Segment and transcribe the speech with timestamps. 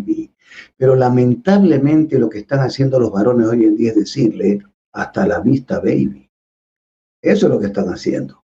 [0.00, 0.30] baby.
[0.76, 4.60] Pero lamentablemente lo que están haciendo los varones hoy en día es decirle
[4.92, 6.28] hasta la vista baby.
[7.22, 8.42] Eso es lo que están haciendo.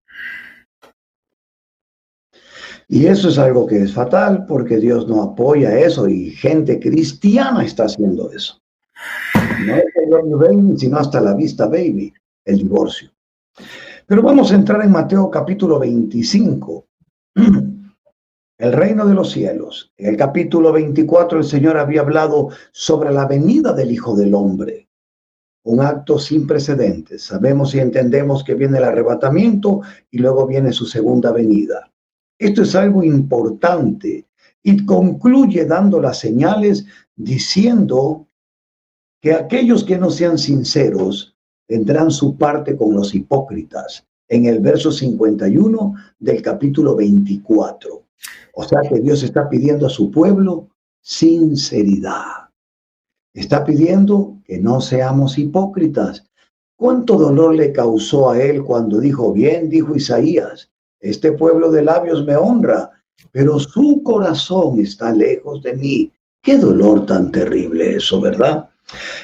[2.89, 7.66] Y eso es algo que es fatal porque Dios no apoya eso y gente cristiana
[7.66, 8.61] está haciendo eso.
[9.66, 12.14] No es el baby, sino hasta la vista baby,
[12.45, 13.11] el divorcio.
[14.05, 16.88] Pero vamos a entrar en Mateo capítulo 25.
[18.59, 19.93] El reino de los cielos.
[19.97, 24.89] En el capítulo 24 el Señor había hablado sobre la venida del Hijo del Hombre.
[25.63, 27.21] Un acto sin precedentes.
[27.21, 31.91] Sabemos y entendemos que viene el arrebatamiento y luego viene su segunda venida.
[32.39, 34.25] Esto es algo importante
[34.63, 38.27] y concluye dando las señales diciendo
[39.21, 41.37] que aquellos que no sean sinceros
[41.67, 48.06] tendrán su parte con los hipócritas en el verso 51 del capítulo 24.
[48.53, 50.70] O sea que Dios está pidiendo a su pueblo
[51.02, 52.49] sinceridad.
[53.34, 56.26] Está pidiendo que no seamos hipócritas.
[56.76, 62.26] ¿Cuánto dolor le causó a él cuando dijo, bien, dijo Isaías, este pueblo de labios
[62.26, 62.91] me honra,
[63.32, 66.12] pero su corazón está lejos de mí.
[66.41, 68.69] Qué dolor tan terrible eso, ¿verdad?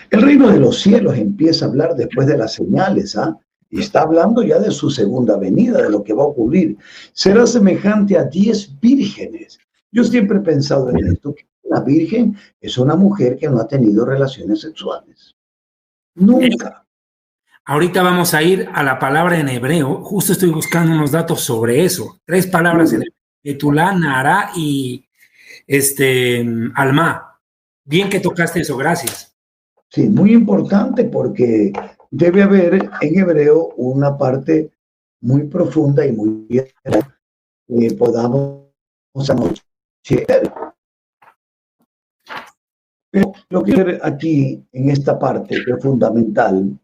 [0.09, 3.37] El reino de los cielos empieza a hablar después de las señales, ¿ah?
[3.73, 6.77] Y está hablando ya de su segunda venida, de lo que va a ocurrir.
[7.11, 9.57] Será semejante a diez vírgenes.
[9.91, 13.67] Yo siempre he pensado en esto, que la virgen es una mujer que no ha
[13.67, 15.35] tenido relaciones sexuales.
[16.13, 16.85] Nunca.
[17.65, 20.03] Ahorita vamos a ir a la palabra en hebreo.
[20.03, 22.19] Justo estoy buscando unos datos sobre eso.
[22.25, 23.13] Tres palabras en hebreo.
[23.41, 25.03] Etulá, Nara y
[25.65, 27.39] este, Alma.
[27.83, 29.35] Bien que tocaste eso, gracias.
[29.89, 31.73] Sí, muy importante porque
[32.13, 34.71] debe haber en hebreo una parte
[35.21, 38.69] muy profunda y muy que podamos
[39.29, 40.53] anochecer.
[43.09, 46.79] Pero lo que aquí en esta parte que es fundamental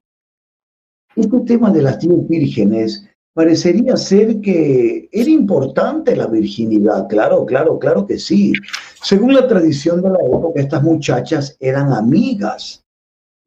[1.15, 7.07] este tema de las diez vírgenes parecería ser que era importante la virginidad.
[7.07, 8.53] Claro, claro, claro que sí.
[9.01, 12.83] Según la tradición de la época, estas muchachas eran amigas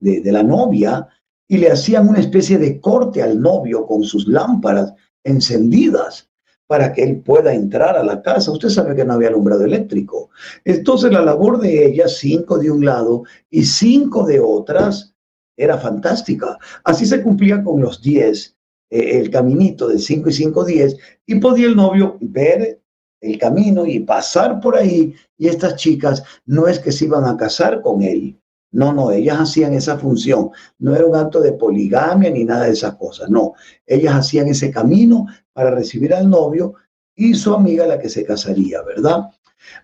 [0.00, 1.08] de, de la novia
[1.48, 4.94] y le hacían una especie de corte al novio con sus lámparas
[5.24, 6.28] encendidas
[6.66, 8.50] para que él pueda entrar a la casa.
[8.50, 10.30] Usted sabe que no había alumbrado eléctrico.
[10.64, 15.12] Entonces la labor de ellas, cinco de un lado y cinco de otras,
[15.56, 16.58] era fantástica.
[16.84, 18.56] Así se cumplía con los 10,
[18.90, 22.80] eh, el caminito de 5 y 5, 10, y podía el novio ver
[23.20, 27.36] el camino y pasar por ahí, y estas chicas no es que se iban a
[27.36, 28.36] casar con él,
[28.72, 32.72] no, no, ellas hacían esa función, no era un acto de poligamia ni nada de
[32.72, 33.52] esas cosas, no,
[33.86, 36.74] ellas hacían ese camino para recibir al novio
[37.14, 39.28] y su amiga la que se casaría, ¿verdad?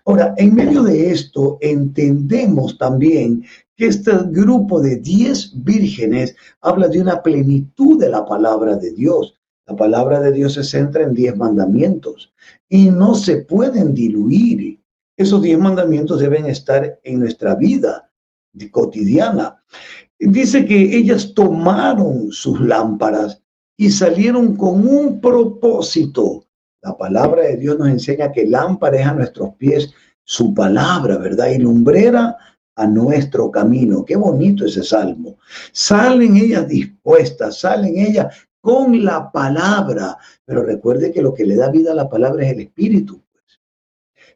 [0.05, 3.45] Ahora, en medio de esto, entendemos también
[3.77, 9.35] que este grupo de diez vírgenes habla de una plenitud de la palabra de Dios.
[9.67, 12.33] La palabra de Dios se centra en diez mandamientos
[12.67, 14.81] y no se pueden diluir.
[15.15, 18.08] Esos diez mandamientos deben estar en nuestra vida
[18.71, 19.63] cotidiana.
[20.19, 23.41] Dice que ellas tomaron sus lámparas
[23.77, 26.45] y salieron con un propósito.
[26.81, 29.93] La palabra de Dios nos enseña que lámpara es a nuestros pies
[30.23, 31.49] su palabra, ¿verdad?
[31.49, 32.37] Y lumbrera
[32.75, 34.05] a nuestro camino.
[34.05, 35.37] Qué bonito ese salmo.
[35.71, 41.69] Salen ellas dispuestas, salen ellas con la palabra, pero recuerde que lo que le da
[41.69, 43.21] vida a la palabra es el espíritu.
[43.31, 43.59] Pues.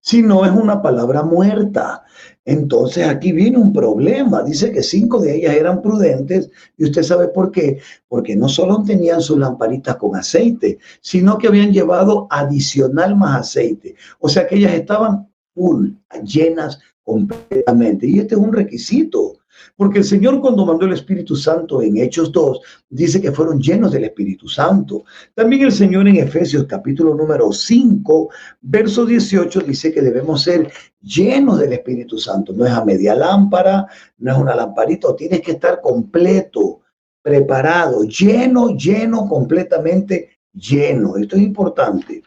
[0.02, 2.03] Si no es una palabra muerta,
[2.46, 4.44] entonces aquí viene un problema.
[4.44, 7.80] Dice que cinco de ellas eran prudentes y usted sabe por qué.
[8.08, 13.96] Porque no solo tenían sus lamparitas con aceite, sino que habían llevado adicional más aceite.
[14.20, 15.92] O sea que ellas estaban full,
[16.24, 18.08] llenas completamente.
[18.08, 19.38] Y este es un requisito,
[19.76, 23.92] porque el Señor cuando mandó el Espíritu Santo en Hechos 2, dice que fueron llenos
[23.92, 25.04] del Espíritu Santo.
[25.34, 28.30] También el Señor en Efesios capítulo número 5,
[28.62, 30.72] verso 18, dice que debemos ser
[31.02, 32.54] llenos del Espíritu Santo.
[32.54, 33.88] No es a media lámpara,
[34.18, 36.82] no es una lamparita, tienes que estar completo,
[37.22, 41.18] preparado, lleno, lleno, completamente lleno.
[41.18, 42.24] Esto es importante.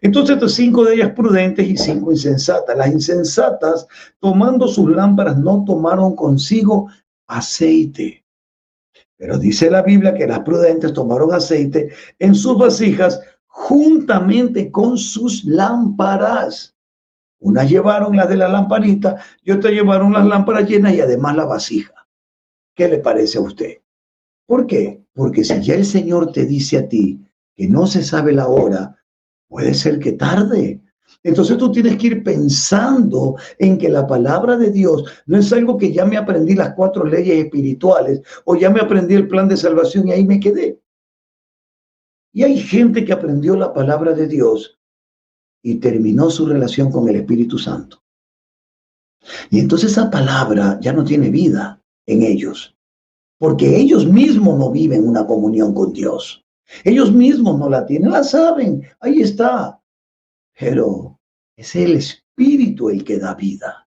[0.00, 2.76] Entonces, cinco de ellas prudentes y cinco insensatas.
[2.76, 3.86] Las insensatas,
[4.20, 6.88] tomando sus lámparas, no tomaron consigo
[7.26, 8.24] aceite.
[9.16, 15.44] Pero dice la Biblia que las prudentes tomaron aceite en sus vasijas juntamente con sus
[15.44, 16.74] lámparas.
[17.38, 21.44] Unas llevaron las de la lamparita y otras llevaron las lámparas llenas y además la
[21.44, 22.06] vasija.
[22.74, 23.78] ¿Qué le parece a usted?
[24.46, 25.04] ¿Por qué?
[25.14, 27.20] Porque si ya el Señor te dice a ti
[27.54, 29.03] que no se sabe la hora,
[29.54, 30.80] Puede ser que tarde.
[31.22, 35.78] Entonces tú tienes que ir pensando en que la palabra de Dios no es algo
[35.78, 39.56] que ya me aprendí las cuatro leyes espirituales o ya me aprendí el plan de
[39.56, 40.82] salvación y ahí me quedé.
[42.32, 44.76] Y hay gente que aprendió la palabra de Dios
[45.62, 48.02] y terminó su relación con el Espíritu Santo.
[49.50, 52.76] Y entonces esa palabra ya no tiene vida en ellos,
[53.38, 56.43] porque ellos mismos no viven una comunión con Dios.
[56.82, 59.80] Ellos mismos no la tienen, la saben, ahí está.
[60.58, 61.20] Pero
[61.56, 63.84] es el Espíritu el que da vida.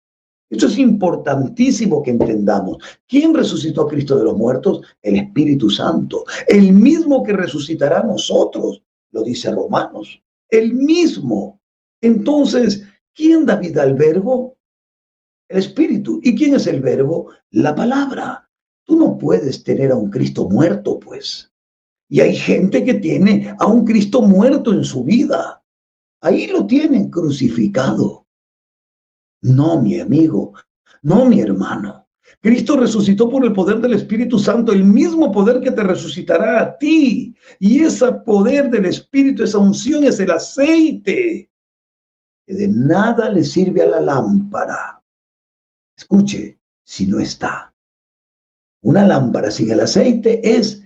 [0.51, 2.79] Eso es importantísimo que entendamos.
[3.09, 4.83] ¿Quién resucitó a Cristo de los muertos?
[5.03, 6.25] El Espíritu Santo.
[6.47, 10.23] El mismo que resucitará a nosotros, lo dice Romanos.
[10.49, 11.61] El mismo.
[12.01, 12.85] Entonces,
[13.15, 14.57] ¿quién da vida al verbo?
[15.49, 16.21] El Espíritu.
[16.23, 17.31] ¿Y quién es el verbo?
[17.51, 18.49] La palabra.
[18.85, 21.51] Tú no puedes tener a un Cristo muerto, pues.
[22.09, 25.63] Y hay gente que tiene a un Cristo muerto en su vida.
[26.21, 28.27] Ahí lo tienen crucificado.
[29.43, 30.55] No, mi amigo,
[31.03, 32.09] no, mi hermano.
[32.41, 36.79] Cristo resucitó por el poder del Espíritu Santo, el mismo poder que te resucitará a
[36.79, 37.35] ti.
[37.59, 41.51] Y ese poder del Espíritu, esa unción es el aceite,
[42.47, 45.03] que de nada le sirve a la lámpara.
[45.97, 47.75] Escuche, si no está.
[48.83, 50.84] Una lámpara sin el aceite es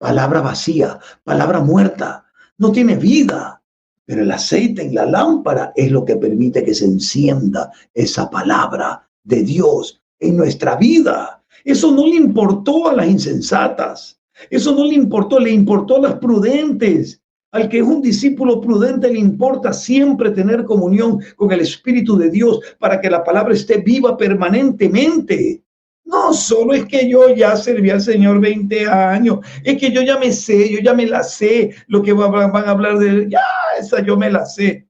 [0.00, 2.24] palabra vacía, palabra muerta,
[2.56, 3.62] no tiene vida.
[4.06, 9.06] Pero el aceite en la lámpara es lo que permite que se encienda esa palabra
[9.22, 11.44] de Dios en nuestra vida.
[11.64, 14.18] Eso no le importó a las insensatas.
[14.48, 17.20] Eso no le importó, le importó a las prudentes.
[17.52, 22.30] Al que es un discípulo prudente le importa siempre tener comunión con el Espíritu de
[22.30, 25.62] Dios para que la palabra esté viva permanentemente.
[26.10, 30.18] No, solo es que yo ya serví al Señor 20 años, es que yo ya
[30.18, 33.40] me sé, yo ya me la sé, lo que van, a hablar de, ya,
[33.78, 34.88] esa yo me la sé.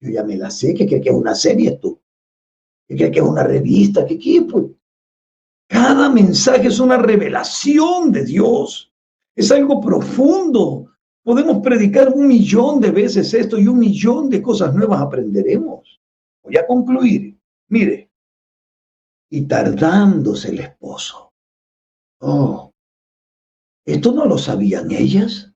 [0.00, 2.00] Yo ya me la sé, que cree que es una serie tú,
[2.88, 4.64] que cree que es una revista, qué, pues.
[5.68, 8.92] Cada mensaje es una revelación de Dios,
[9.36, 10.86] es algo profundo.
[11.22, 16.00] Podemos predicar un millón de veces esto y un millón de cosas nuevas aprenderemos.
[16.42, 17.38] Voy a concluir.
[17.68, 18.09] Mire,
[19.30, 21.32] y tardándose el esposo.
[22.20, 22.72] Oh,
[23.86, 25.52] ¿esto no lo sabían ellas?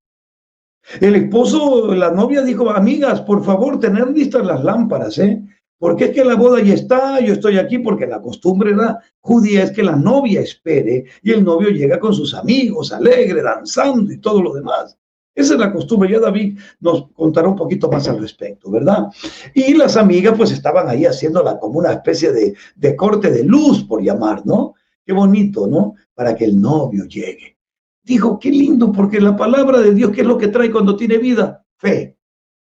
[1.01, 5.43] El esposo, la novia dijo, amigas, por favor, tener listas las lámparas, ¿eh?
[5.79, 8.75] Porque es que la boda ya está, yo estoy aquí porque la costumbre
[9.21, 14.13] judía es que la novia espere y el novio llega con sus amigos, alegre, danzando
[14.13, 14.97] y todo lo demás.
[15.35, 16.11] Esa es la costumbre.
[16.11, 19.09] Ya David nos contará un poquito más al respecto, ¿verdad?
[19.55, 23.85] Y las amigas pues estaban ahí haciéndola como una especie de, de corte de luz,
[23.85, 24.75] por llamar, ¿no?
[25.05, 25.95] Qué bonito, ¿no?
[26.15, 27.59] Para que el novio llegue.
[28.03, 31.19] Dijo, qué lindo, porque la palabra de Dios, ¿qué es lo que trae cuando tiene
[31.19, 31.65] vida?
[31.77, 32.17] Fe,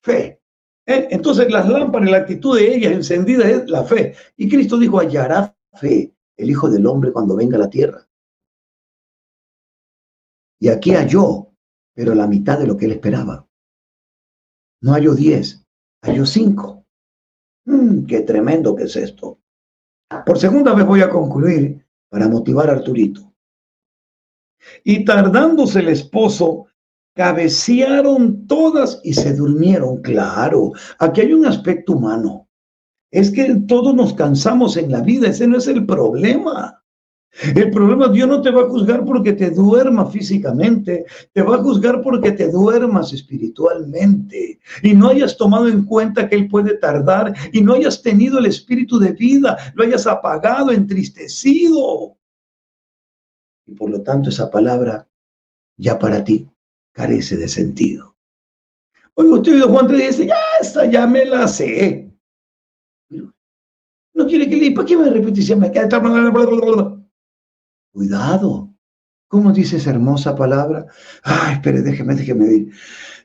[0.02, 0.40] fe.
[0.86, 1.08] ¿Eh?
[1.10, 4.14] Entonces las lámparas, la actitud de ellas encendida es la fe.
[4.36, 8.06] Y Cristo dijo, hallará fe el Hijo del Hombre cuando venga a la tierra.
[10.58, 11.45] Y aquí halló
[11.96, 13.48] pero la mitad de lo que él esperaba.
[14.82, 15.66] No halló diez,
[16.02, 16.84] halló cinco.
[17.64, 19.40] Mm, qué tremendo que es esto.
[20.26, 23.32] Por segunda vez voy a concluir para motivar a Arturito.
[24.84, 26.66] Y tardándose el esposo,
[27.14, 30.02] cabecearon todas y se durmieron.
[30.02, 32.46] Claro, aquí hay un aspecto humano.
[33.10, 36.84] Es que todos nos cansamos en la vida, ese no es el problema.
[37.42, 41.62] El problema, Dios no te va a juzgar porque te duerma físicamente, te va a
[41.62, 47.34] juzgar porque te duermas espiritualmente y no hayas tomado en cuenta que Él puede tardar
[47.52, 52.16] y no hayas tenido el espíritu de vida, lo hayas apagado, entristecido.
[53.66, 55.06] Y por lo tanto esa palabra
[55.76, 56.48] ya para ti
[56.92, 58.16] carece de sentido.
[59.14, 62.10] Oye, usted Juan 3 dice, ya esta ya me la sé.
[64.14, 65.42] No quiere que le, ¿para qué me repite?
[65.42, 65.88] Se me queda
[67.96, 68.74] Cuidado.
[69.26, 70.84] ¿Cómo dice esa hermosa palabra?
[71.22, 72.72] Ay, espere, déjeme, déjeme ir.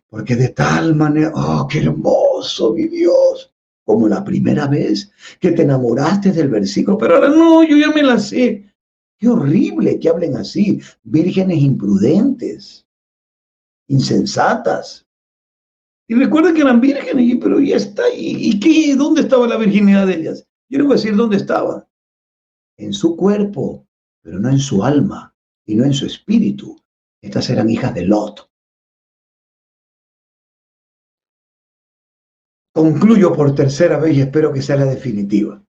[0.07, 3.53] Porque de tal manera, oh, qué hermoso, mi Dios.
[3.83, 5.11] Como la primera vez
[5.41, 8.73] que te enamoraste del versículo, pero ahora no, yo ya me la sé.
[9.19, 12.87] Qué horrible que hablen así, vírgenes imprudentes,
[13.87, 15.05] insensatas.
[16.07, 18.03] Y recuerden que eran vírgenes, pero ya está.
[18.15, 18.95] ¿Y, y qué?
[18.95, 20.47] ¿Dónde estaba la virginidad de ellas?
[20.69, 21.85] Yo les voy a decir dónde estaba.
[22.77, 23.85] En su cuerpo,
[24.21, 25.35] pero no en su alma
[25.65, 26.79] y no en su espíritu.
[27.21, 28.49] Estas eran hijas de Lot.
[32.73, 35.61] Concluyo por tercera vez y espero que sea la definitiva.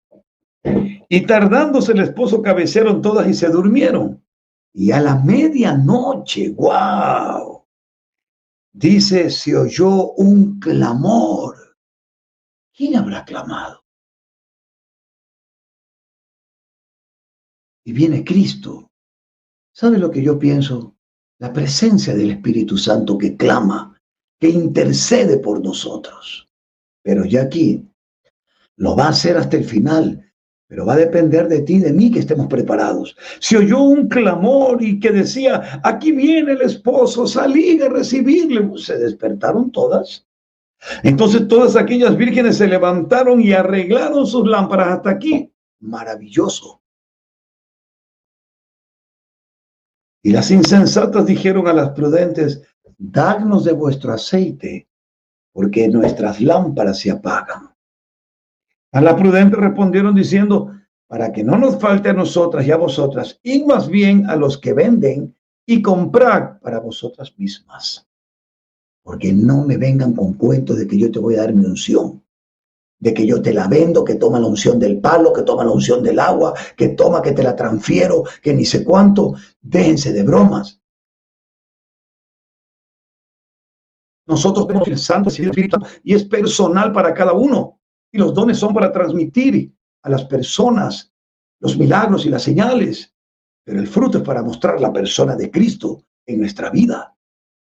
[1.09, 4.25] Y tardándose el esposo cabecearon todas y se durmieron.
[4.73, 7.67] Y a la medianoche, wow,
[8.73, 11.63] dice, se oyó un clamor.
[12.75, 13.82] ¿quién habrá clamado?
[17.85, 18.91] Y viene Cristo.
[19.75, 20.95] ¿Sabe lo que yo pienso?
[21.39, 23.99] La presencia del Espíritu Santo que clama,
[24.39, 26.49] que intercede por nosotros.
[27.03, 27.85] Pero ya aquí
[28.77, 30.33] lo va a hacer hasta el final,
[30.69, 33.17] pero va a depender de ti, de mí, que estemos preparados.
[33.41, 38.99] Si oyó un clamor y que decía, aquí viene el esposo, salí a recibirle, se
[38.99, 40.27] despertaron todas.
[41.03, 45.51] Entonces todas aquellas vírgenes se levantaron y arreglaron sus lámparas hasta aquí.
[45.81, 46.82] Maravilloso.
[50.23, 52.63] Y las insensatas dijeron a las prudentes,
[52.97, 54.89] dadnos de vuestro aceite,
[55.53, 57.75] porque nuestras lámparas se apagan.
[58.93, 60.71] A la prudente respondieron diciendo,
[61.09, 64.57] para que no nos falte a nosotras y a vosotras, y más bien a los
[64.59, 65.37] que venden
[65.67, 68.07] y comprad para vosotras mismas.
[69.03, 72.22] Porque no me vengan con cuentos de que yo te voy a dar mi unción,
[73.03, 75.73] de que yo te la vendo, que toma la unción del palo, que toma la
[75.73, 79.35] unción del agua, que toma, que te la transfiero, que ni sé cuánto.
[79.61, 80.81] Déjense de bromas.
[84.25, 87.81] Nosotros tenemos el Santo Espíritu y es personal para cada uno.
[88.13, 91.13] Y los dones son para transmitir a las personas
[91.59, 93.13] los milagros y las señales.
[93.65, 97.17] Pero el fruto es para mostrar la persona de Cristo en nuestra vida.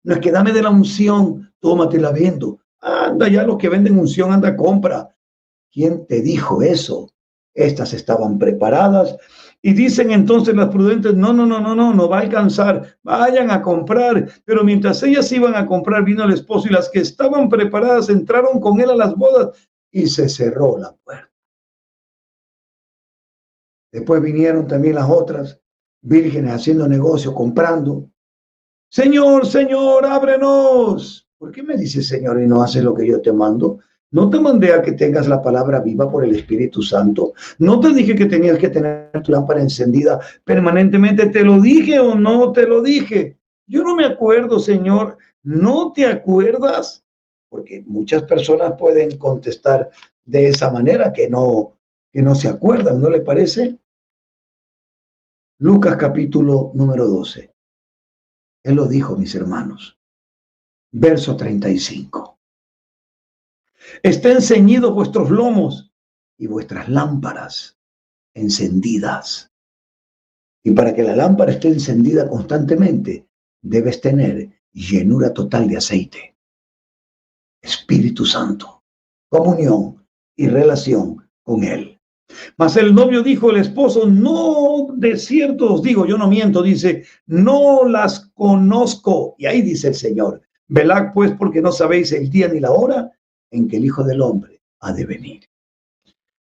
[0.04, 2.58] No es que dame de la unción, la viendo.
[2.82, 5.14] Anda ya los que venden unción, anda compra.
[5.78, 7.14] ¿Quién te dijo eso?
[7.54, 9.16] Estas estaban preparadas
[9.62, 13.52] y dicen entonces las prudentes, no, no, no, no, no, no va a alcanzar, vayan
[13.52, 14.28] a comprar.
[14.44, 18.60] Pero mientras ellas iban a comprar, vino el esposo y las que estaban preparadas entraron
[18.60, 21.32] con él a las bodas y se cerró la puerta.
[23.92, 25.62] Después vinieron también las otras
[26.02, 28.10] vírgenes haciendo negocio, comprando.
[28.90, 31.30] Señor, Señor, ábrenos.
[31.38, 33.78] ¿Por qué me dices Señor y no haces lo que yo te mando?
[34.12, 37.34] No te mandé a que tengas la palabra viva por el Espíritu Santo.
[37.60, 41.28] No te dije que tenías que tener tu lámpara encendida permanentemente.
[41.28, 43.38] ¿Te lo dije o no te lo dije?
[43.68, 45.18] Yo no me acuerdo, Señor.
[45.44, 47.04] ¿No te acuerdas?
[47.50, 49.90] porque muchas personas pueden contestar
[50.26, 51.78] de esa manera que no,
[52.12, 53.80] que no se acuerdan, ¿no le parece?
[55.60, 57.54] Lucas capítulo número 12.
[58.64, 59.98] Él lo dijo, mis hermanos.
[60.92, 62.37] Verso 35.
[64.04, 65.92] Estén ceñidos vuestros lomos
[66.38, 67.78] y vuestras lámparas
[68.34, 69.52] encendidas.
[70.64, 73.28] Y para que la lámpara esté encendida constantemente,
[73.62, 76.36] debes tener llenura total de aceite.
[77.62, 78.84] Espíritu Santo,
[79.30, 82.00] comunión y relación con Él.
[82.58, 87.06] Mas el novio dijo, el esposo, no de cierto os digo, yo no miento, dice,
[87.26, 89.36] no las conozco.
[89.38, 93.12] Y ahí dice el Señor, velad pues porque no sabéis el día ni la hora
[93.52, 95.44] en que el Hijo del Hombre ha de venir.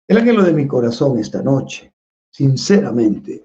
[0.06, 1.92] El ángel de mi corazón esta noche,
[2.30, 3.44] sinceramente,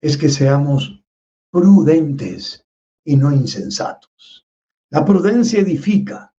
[0.00, 1.02] es que seamos
[1.50, 2.64] prudentes
[3.04, 4.46] y no insensatos.
[4.90, 6.34] La prudencia edifica,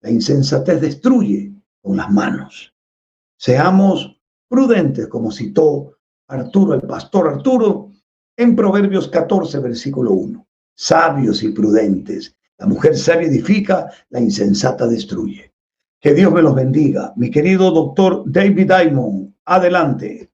[0.00, 2.74] la insensatez destruye con las manos.
[3.36, 5.98] Seamos prudentes, como citó
[6.28, 7.90] Arturo, el pastor Arturo,
[8.36, 10.46] en Proverbios 14, versículo 1.
[10.74, 12.34] Sabios y prudentes.
[12.58, 15.51] La mujer sabia edifica, la insensata destruye.
[16.02, 17.12] Que Dios me los bendiga.
[17.14, 20.28] Mi querido doctor David Diamond, adelante.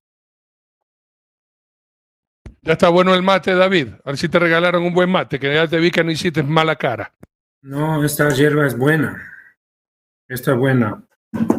[2.63, 3.89] Ya está bueno el mate, David.
[4.03, 6.43] A ver si te regalaron un buen mate, que ya te vi que no hiciste
[6.43, 7.13] mala cara.
[7.61, 9.23] No, esta hierba es buena.
[10.27, 11.03] Esta es buena.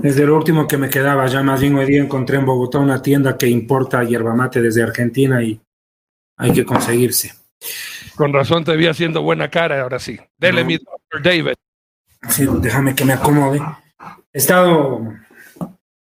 [0.02, 3.04] Desde el último que me quedaba, ya más bien hoy día encontré en Bogotá una
[3.04, 5.62] tienda que importa yerba mate desde Argentina y
[6.38, 7.32] hay que conseguirse.
[8.16, 10.20] Con razón te vi haciendo buena cara, ahora sí.
[10.36, 11.54] Dele mi doctor David.
[12.28, 13.62] Sí, déjame que me acomode.
[14.32, 15.14] He estado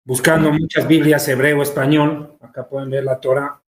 [0.04, 2.36] buscando muchas Biblias hebreo, español.
[2.40, 3.62] Acá pueden ver la Torah.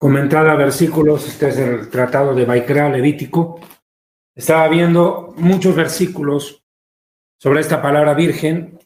[0.00, 3.60] comentada versículos, este es el tratado de Baikra Levítico.
[4.34, 6.64] Estaba viendo muchos versículos
[7.38, 8.78] sobre esta palabra virgen.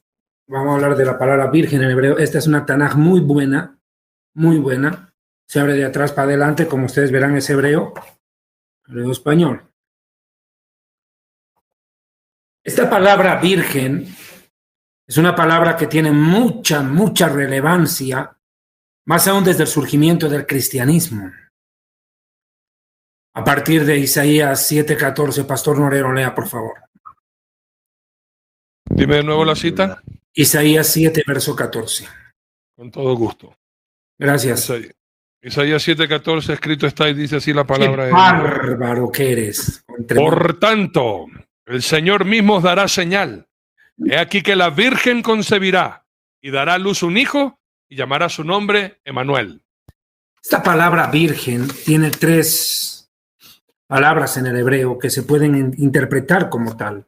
[0.49, 2.18] Vamos a hablar de la palabra virgen en hebreo.
[2.18, 3.78] Esta es una Tanaj muy buena,
[4.35, 5.14] muy buena.
[5.47, 7.94] Se abre de atrás para adelante, como ustedes verán, es hebreo,
[8.87, 9.71] hebreo español.
[12.62, 14.07] Esta palabra virgen
[15.07, 18.37] es una palabra que tiene mucha, mucha relevancia
[19.07, 21.31] más aún desde el surgimiento del cristianismo.
[23.35, 26.85] A partir de Isaías 7:14, Pastor Norero, lea por favor.
[28.87, 30.03] Dime de nuevo la cita.
[30.33, 32.09] Isaías 7, verso 14.
[32.76, 33.57] Con todo gusto.
[34.19, 34.64] Gracias.
[34.64, 34.95] Isaías
[35.51, 39.85] 7:14 escrito está y dice así la palabra Qué de bárbaro que eres.
[40.15, 41.27] Por tanto,
[41.67, 43.47] el Señor mismo os dará señal.
[44.05, 46.07] He aquí que la Virgen concebirá
[46.41, 47.59] y dará a luz un hijo
[47.89, 49.63] y llamará su nombre Emanuel.
[50.43, 53.11] Esta palabra virgen tiene tres
[53.87, 57.07] palabras en el hebreo que se pueden in- interpretar como tal.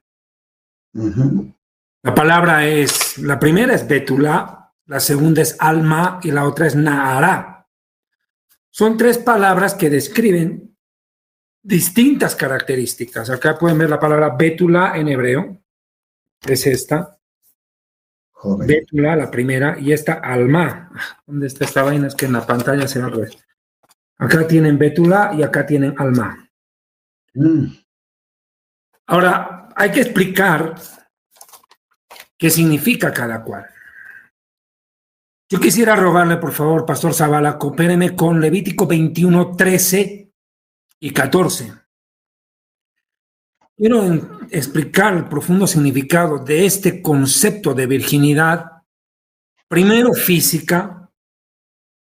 [2.02, 6.76] La palabra es, la primera es Betulá, la segunda es Alma y la otra es
[6.76, 7.55] Nahará.
[8.76, 10.76] Son tres palabras que describen
[11.62, 13.30] distintas características.
[13.30, 15.62] Acá pueden ver la palabra Betulá en hebreo,
[16.46, 17.18] es esta.
[18.32, 18.66] Joven.
[18.66, 20.90] Betula, la primera, y esta Alma.
[21.26, 22.08] ¿Dónde está esta vaina?
[22.08, 23.38] Es que en la pantalla se va al revés.
[24.18, 26.46] Acá tienen Betula y acá tienen Alma.
[27.32, 27.68] Mm.
[29.06, 30.74] Ahora, hay que explicar
[32.36, 33.66] qué significa cada cual.
[35.48, 40.32] Yo quisiera rogarle, por favor, Pastor Zavala, coopéreme con Levítico 21, 13
[40.98, 41.72] y 14.
[43.76, 44.02] Quiero
[44.50, 48.82] explicar el profundo significado de este concepto de virginidad,
[49.68, 51.12] primero física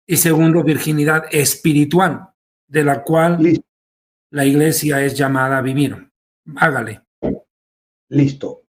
[0.05, 2.31] y segundo virginidad espiritual,
[2.67, 3.65] de la cual Listo.
[4.31, 6.12] la iglesia es llamada a vivir.
[6.58, 7.03] Hágale.
[8.10, 8.63] Listo.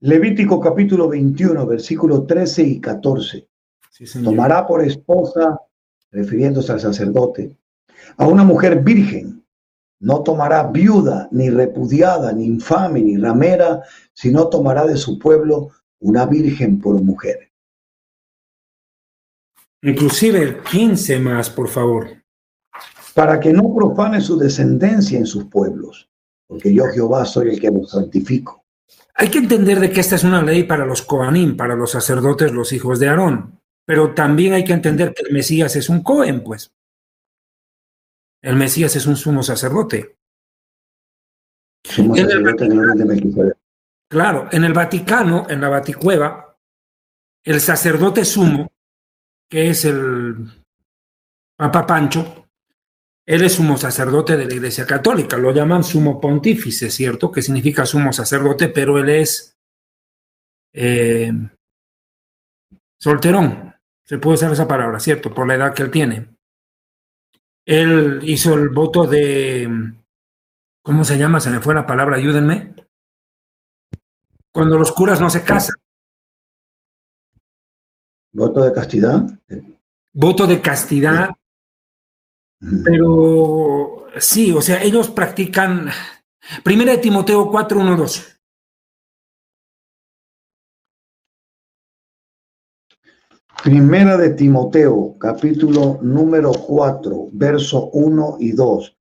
[0.00, 3.49] Levítico capítulo 21, versículo 13 y 14.
[4.04, 4.22] Sí.
[4.22, 5.60] Tomará por esposa,
[6.10, 7.56] refiriéndose al sacerdote,
[8.16, 9.44] a una mujer virgen.
[10.00, 13.82] No tomará viuda, ni repudiada, ni infame, ni ramera,
[14.14, 17.50] sino tomará de su pueblo una virgen por mujer.
[19.82, 22.08] Inclusive el 15 más, por favor.
[23.14, 26.08] Para que no profane su descendencia en sus pueblos,
[26.46, 28.64] porque yo Jehová soy el que los santifico.
[29.14, 32.52] Hay que entender de que esta es una ley para los Coanim, para los sacerdotes,
[32.52, 33.59] los hijos de Aarón.
[33.90, 36.72] Pero también hay que entender que el Mesías es un Cohen, pues.
[38.40, 40.16] El Mesías es un sumo sacerdote.
[41.96, 43.56] En el de Melquisedec.
[44.08, 46.56] Claro, en el Vaticano, en la Vaticueva,
[47.42, 48.70] el sacerdote sumo,
[49.50, 50.36] que es el
[51.56, 52.46] Papa Pancho,
[53.26, 55.36] él es sumo sacerdote de la Iglesia Católica.
[55.36, 57.32] Lo llaman sumo pontífice, ¿cierto?
[57.32, 59.58] Que significa sumo sacerdote, pero él es
[60.74, 61.32] eh,
[62.96, 63.69] solterón.
[64.10, 65.32] Se puede usar esa palabra, ¿cierto?
[65.32, 66.36] Por la edad que él tiene.
[67.64, 69.70] Él hizo el voto de.
[70.82, 71.38] ¿Cómo se llama?
[71.38, 72.74] Se me fue la palabra, ayúdenme.
[74.50, 75.76] Cuando los curas no se casan.
[78.32, 79.22] Voto de castidad.
[80.12, 81.30] Voto de castidad,
[82.84, 85.88] pero sí, o sea, ellos practican.
[86.64, 88.39] Primera de Timoteo 4, 1, 2.
[93.62, 98.96] Primera de Timoteo, capítulo número 4, verso 1 y 2.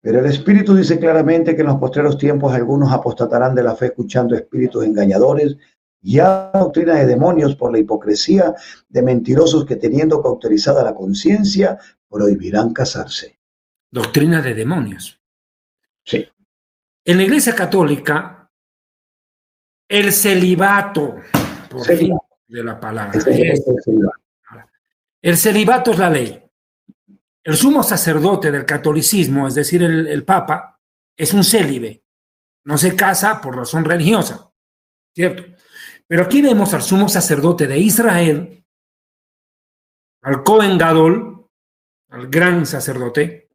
[0.00, 3.86] Pero el Espíritu dice claramente que en los postreros tiempos algunos apostatarán de la fe
[3.86, 5.56] escuchando espíritus engañadores
[6.00, 8.54] y a doctrina de demonios por la hipocresía
[8.88, 11.76] de mentirosos que teniendo cauterizada la conciencia
[12.08, 13.40] prohibirán casarse.
[13.90, 15.20] Doctrina de demonios.
[16.04, 16.28] Sí.
[17.04, 18.52] En la Iglesia Católica,
[19.88, 21.16] el celibato,
[21.68, 22.16] por fin.
[22.48, 23.18] De la palabra.
[23.18, 23.64] Es-
[25.22, 26.42] el celibato es la ley.
[27.42, 30.80] El sumo sacerdote del catolicismo, es decir, el, el papa,
[31.16, 32.02] es un célibe.
[32.64, 34.50] No se casa por razón religiosa,
[35.14, 35.44] ¿cierto?
[36.06, 38.64] Pero aquí vemos al sumo sacerdote de Israel,
[40.22, 41.48] al Cohen Gadol,
[42.10, 43.48] al gran sacerdote,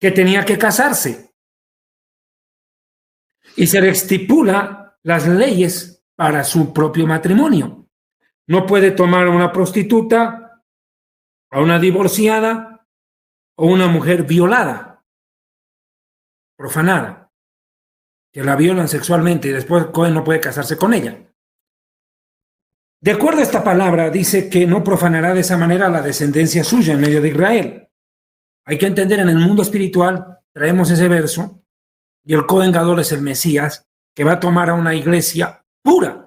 [0.00, 1.34] que tenía que casarse.
[3.56, 7.77] Y se le estipula las leyes para su propio matrimonio.
[8.48, 10.64] No puede tomar a una prostituta,
[11.50, 12.86] a una divorciada
[13.56, 15.04] o una mujer violada,
[16.56, 17.30] profanada,
[18.32, 21.24] que la violan sexualmente y después Cohen no puede casarse con ella.
[23.00, 26.94] De acuerdo a esta palabra, dice que no profanará de esa manera la descendencia suya
[26.94, 27.88] en medio de Israel.
[28.64, 31.62] Hay que entender en el mundo espiritual, traemos ese verso,
[32.24, 36.26] y el Cohen Gadol es el Mesías, que va a tomar a una iglesia pura,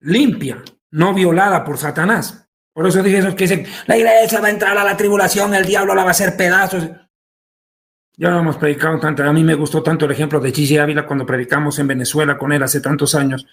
[0.00, 2.48] limpia, no violada por Satanás.
[2.72, 5.64] Por eso dije esos que dicen, la iglesia va a entrar a la tribulación, el
[5.64, 6.90] diablo la va a hacer pedazos.
[8.18, 11.06] Ya lo hemos predicado tanto, a mí me gustó tanto el ejemplo de Gigi Ávila
[11.06, 13.46] cuando predicamos en Venezuela con él hace tantos años.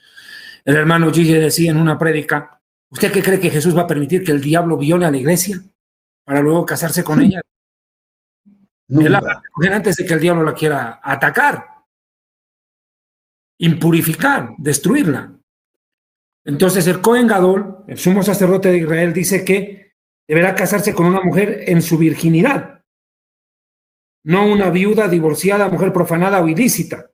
[0.66, 4.24] El hermano Gigi decía en una prédica, ¿usted qué cree que Jesús va a permitir
[4.24, 5.62] que el diablo viole a la iglesia
[6.24, 7.42] para luego casarse con ella?
[8.90, 9.42] Él la va a Nunca.
[9.44, 11.68] recoger antes de que el diablo la quiera atacar,
[13.58, 15.32] impurificar, destruirla.
[16.46, 19.94] Entonces el Cohen Gadol, el sumo sacerdote de Israel, dice que
[20.28, 22.84] deberá casarse con una mujer en su virginidad,
[24.26, 27.12] no una viuda divorciada, mujer profanada o ilícita.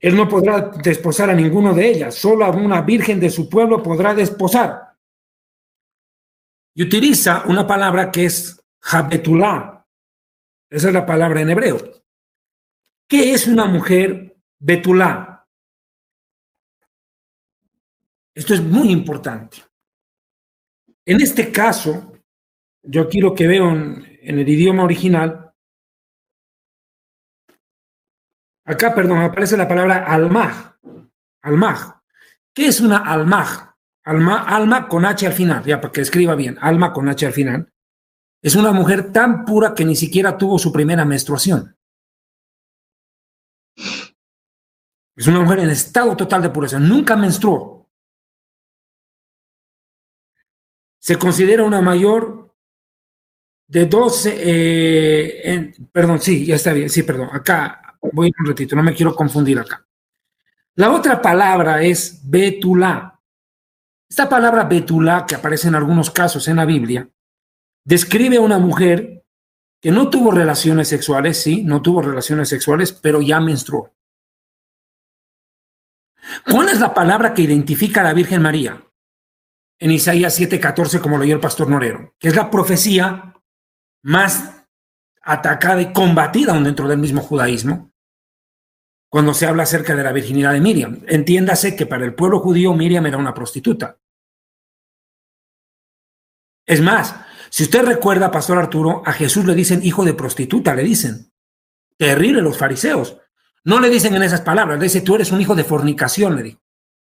[0.00, 3.82] Él no podrá desposar a ninguno de ellas, solo a una virgen de su pueblo
[3.82, 4.96] podrá desposar.
[6.74, 9.86] Y utiliza una palabra que es Jabetulá.
[10.70, 11.78] Esa es la palabra en hebreo.
[13.08, 15.27] ¿Qué es una mujer betulá?
[18.38, 19.64] Esto es muy importante.
[21.04, 22.12] En este caso,
[22.84, 25.52] yo aquí lo que veo en, el idioma original,
[28.64, 30.76] acá, perdón, aparece la palabra almaj.
[31.42, 32.00] Almaj.
[32.54, 33.74] ¿Qué es una almaj?
[34.04, 37.32] Alma, alma con H al final, ya para que escriba bien, alma con H al
[37.32, 37.72] final.
[38.40, 41.76] Es una mujer tan pura que ni siquiera tuvo su primera menstruación.
[45.16, 47.77] Es una mujer en estado total de pureza, nunca menstruó.
[50.98, 52.54] Se considera una mayor
[53.66, 58.82] de 12, eh, perdón, sí, ya está bien, sí, perdón, acá voy un ratito, no
[58.82, 59.86] me quiero confundir acá.
[60.74, 63.20] La otra palabra es betulá.
[64.08, 67.08] Esta palabra betulá, que aparece en algunos casos en la Biblia,
[67.84, 69.24] describe a una mujer
[69.80, 73.94] que no tuvo relaciones sexuales, sí, no tuvo relaciones sexuales, pero ya menstruó.
[76.50, 78.82] ¿Cuál es la palabra que identifica a la Virgen María?
[79.78, 83.34] En Isaías 7:14, como leyó el pastor Norero, que es la profecía
[84.02, 84.64] más
[85.22, 87.92] atacada y combatida dentro del mismo judaísmo,
[89.08, 91.00] cuando se habla acerca de la virginidad de Miriam.
[91.06, 93.98] Entiéndase que para el pueblo judío Miriam era una prostituta.
[96.66, 97.14] Es más,
[97.50, 101.32] si usted recuerda, Pastor Arturo, a Jesús le dicen hijo de prostituta, le dicen.
[101.96, 103.16] Terrible los fariseos.
[103.64, 106.42] No le dicen en esas palabras, le dice, tú eres un hijo de fornicación, le
[106.42, 106.60] dijo.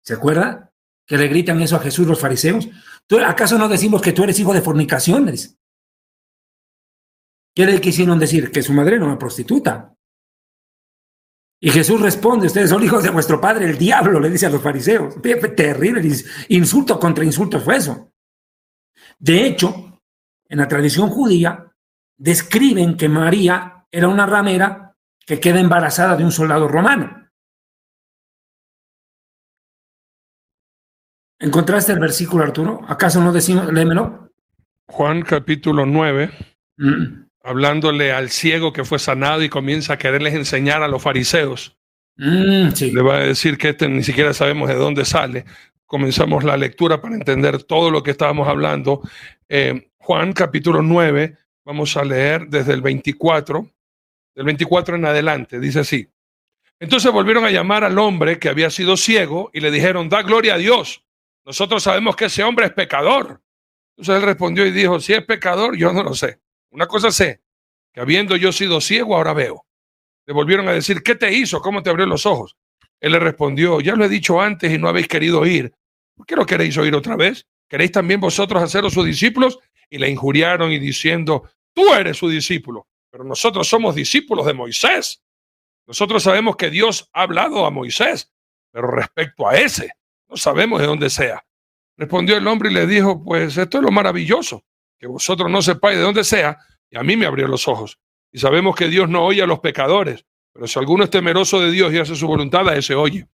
[0.03, 0.74] ¿Se acuerda?
[1.07, 2.69] Que le gritan eso a Jesús los fariseos.
[3.07, 4.63] ¿Tú, ¿Acaso no decimos que tú eres hijo de
[5.33, 5.57] dice.
[7.55, 8.51] ¿Qué le quisieron decir?
[8.51, 9.95] Que su madre era una prostituta.
[11.61, 14.61] Y Jesús responde, ustedes son hijos de vuestro padre, el diablo, le dice a los
[14.61, 15.15] fariseos.
[15.57, 16.15] Terrible,
[16.49, 18.13] insulto contra insulto fue eso.
[19.19, 20.03] De hecho,
[20.47, 21.73] en la tradición judía,
[22.19, 27.24] describen que María era una ramera que queda embarazada de un soldado romano.
[31.45, 32.81] ¿Encontraste el versículo, Arturo?
[32.89, 34.31] ¿Acaso no decimos, léemelo?
[34.87, 36.31] Juan capítulo 9,
[36.79, 37.05] mm.
[37.43, 41.77] hablándole al ciego que fue sanado y comienza a quererles enseñar a los fariseos.
[42.17, 45.45] Mm, Le va a decir que este ni siquiera sabemos de dónde sale.
[45.85, 49.03] Comenzamos la lectura para entender todo lo que estábamos hablando.
[49.47, 53.69] Eh, Juan capítulo 9, vamos a leer desde el 24
[54.35, 56.09] del 24 en adelante, dice así.
[56.81, 60.55] Entonces volvieron a llamar al hombre que había sido ciego y le dijeron, da gloria
[60.55, 61.04] a Dios.
[61.45, 63.43] Nosotros sabemos que ese hombre es pecador.
[63.97, 66.41] Entonces él respondió y dijo, si es pecador, yo no lo sé.
[66.71, 67.43] Una cosa sé,
[67.93, 69.67] que habiendo yo sido ciego, ahora veo.
[70.27, 71.61] Le volvieron a decir, ¿qué te hizo?
[71.61, 72.57] ¿Cómo te abrió los ojos?
[72.99, 75.73] Él le respondió, ya lo he dicho antes y no habéis querido oír.
[76.17, 77.47] ¿Por qué lo queréis oír otra vez?
[77.69, 79.59] ¿Queréis también vosotros haceros sus discípulos?
[79.91, 85.23] Y le injuriaron y diciendo, tú eres su discípulo pero nosotros somos discípulos de Moisés.
[85.87, 88.33] Nosotros sabemos que Dios ha hablado a Moisés,
[88.73, 89.93] pero respecto a ese,
[90.37, 91.45] sabemos de dónde sea.
[91.97, 94.65] Respondió el hombre y le dijo, pues esto es lo maravilloso,
[94.99, 96.59] que vosotros no sepáis de dónde sea,
[96.91, 97.99] y a mí me abrió los ojos.
[98.33, 101.71] Y sabemos que Dios no oye a los pecadores, pero si alguno es temeroso de
[101.71, 103.29] Dios y hace su voluntad, a ese oye.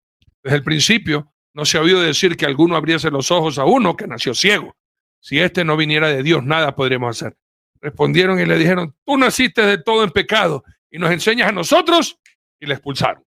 [0.43, 3.95] Desde el principio no se ha oído decir que alguno abriese los ojos a uno
[3.95, 4.75] que nació ciego.
[5.19, 7.37] Si éste no viniera de Dios, nada podremos hacer.
[7.81, 12.19] Respondieron y le dijeron, tú naciste de todo en pecado y nos enseñas a nosotros
[12.59, 13.23] y le expulsaron.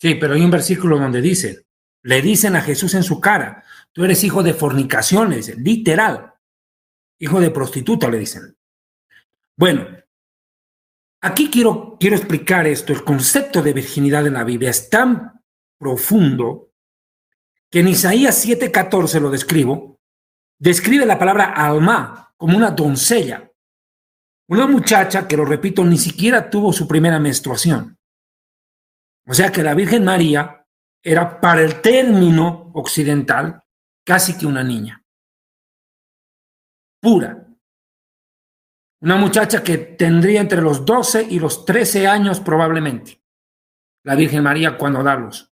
[0.00, 1.66] Sí, pero hay un versículo donde dice,
[2.02, 6.34] le dicen a Jesús en su cara, tú eres hijo de fornicaciones, literal,
[7.18, 8.56] hijo de prostituta, le dicen.
[9.56, 9.86] Bueno,
[11.20, 15.42] aquí quiero, quiero explicar esto, el concepto de virginidad en la Biblia es tan
[15.78, 16.72] profundo
[17.70, 20.00] que en Isaías 7:14 lo describo,
[20.58, 23.50] describe la palabra alma, como una doncella,
[24.48, 27.98] una muchacha que, lo repito, ni siquiera tuvo su primera menstruación.
[29.26, 30.59] O sea que la Virgen María
[31.02, 33.62] era para el término occidental
[34.04, 35.04] casi que una niña.
[37.00, 37.46] Pura.
[39.02, 43.22] Una muchacha que tendría entre los 12 y los 13 años probablemente.
[44.04, 45.50] La Virgen María cuando da luz.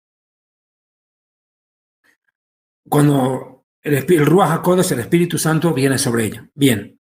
[2.89, 6.51] Cuando el, el Ruach el Espíritu Santo, viene sobre ella.
[6.55, 7.01] Bien.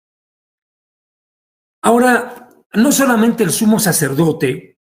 [1.81, 4.79] Ahora, no solamente el sumo sacerdote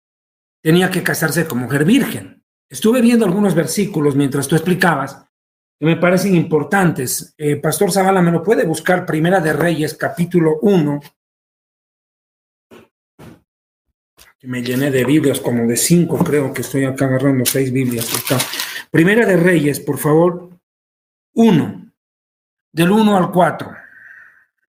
[0.62, 2.43] tenía que casarse con mujer virgen.
[2.74, 5.24] Estuve viendo algunos versículos mientras tú explicabas
[5.80, 7.36] que me parecen importantes.
[7.38, 9.06] Eh, Pastor Zavala, ¿me lo puede buscar?
[9.06, 11.00] Primera de Reyes, capítulo 1.
[14.46, 18.10] Me llené de Biblias, como de cinco, creo que estoy acá agarrando seis Biblias.
[18.90, 20.50] Primera de Reyes, por favor,
[21.36, 21.92] 1,
[22.72, 23.72] del 1 al 4.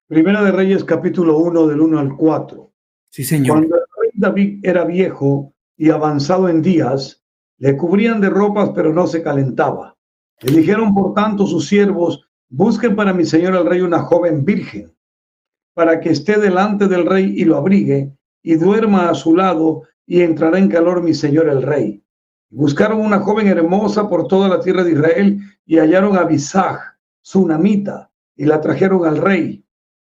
[0.08, 2.70] Primera de Reyes, capítulo 1, del 1 al 4.
[3.08, 3.60] Sí, señor.
[3.60, 7.23] Cuando el rey David era viejo y avanzado en días,
[7.64, 9.96] le cubrían de ropas, pero no se calentaba.
[10.42, 14.94] Le dijeron, por tanto, sus siervos, busquen para mi señor el rey una joven virgen,
[15.72, 20.20] para que esté delante del rey y lo abrigue, y duerma a su lado, y
[20.20, 22.04] entrará en calor mi señor el rey.
[22.50, 26.78] Buscaron una joven hermosa por toda la tierra de Israel, y hallaron a Bisaj,
[27.34, 29.64] namita, y la trajeron al rey.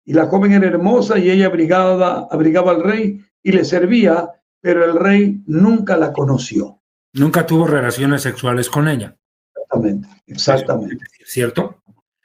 [0.04, 2.28] Y la joven era hermosa, y ella abrigaba
[2.72, 4.32] al rey, y le servía,
[4.62, 6.82] pero el rey nunca la conoció.
[7.16, 9.16] Nunca tuvo relaciones sexuales con ella.
[9.56, 11.06] Exactamente, exactamente.
[11.26, 11.82] ¿Cierto?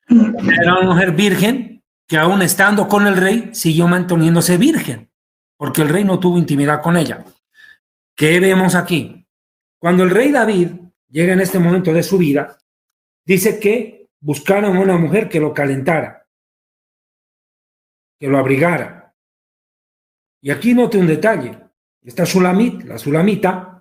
[0.08, 5.08] Era una mujer virgen que aún estando con el rey siguió manteniéndose virgen,
[5.56, 7.24] porque el rey no tuvo intimidad con ella.
[8.16, 9.24] ¿Qué vemos aquí?
[9.78, 10.72] Cuando el rey David
[11.08, 12.58] llega en este momento de su vida,
[13.24, 16.26] dice que buscaron una mujer que lo calentara,
[18.18, 19.14] que lo abrigara.
[20.42, 21.56] Y aquí note un detalle.
[22.02, 23.79] Esta Sulamit, la Sulamita,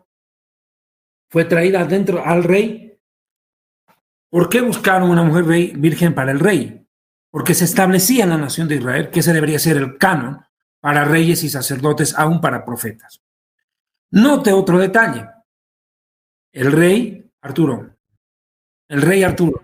[1.30, 2.98] fue traída dentro al rey.
[4.30, 6.86] ¿Por qué buscaron una mujer virgen para el rey?
[7.32, 10.40] Porque se establecía en la nación de Israel que ese debería ser el canon
[10.80, 13.22] para reyes y sacerdotes, aún para profetas.
[14.12, 15.28] Note otro detalle.
[16.52, 17.96] El rey Arturo.
[18.88, 19.62] El rey Arturo.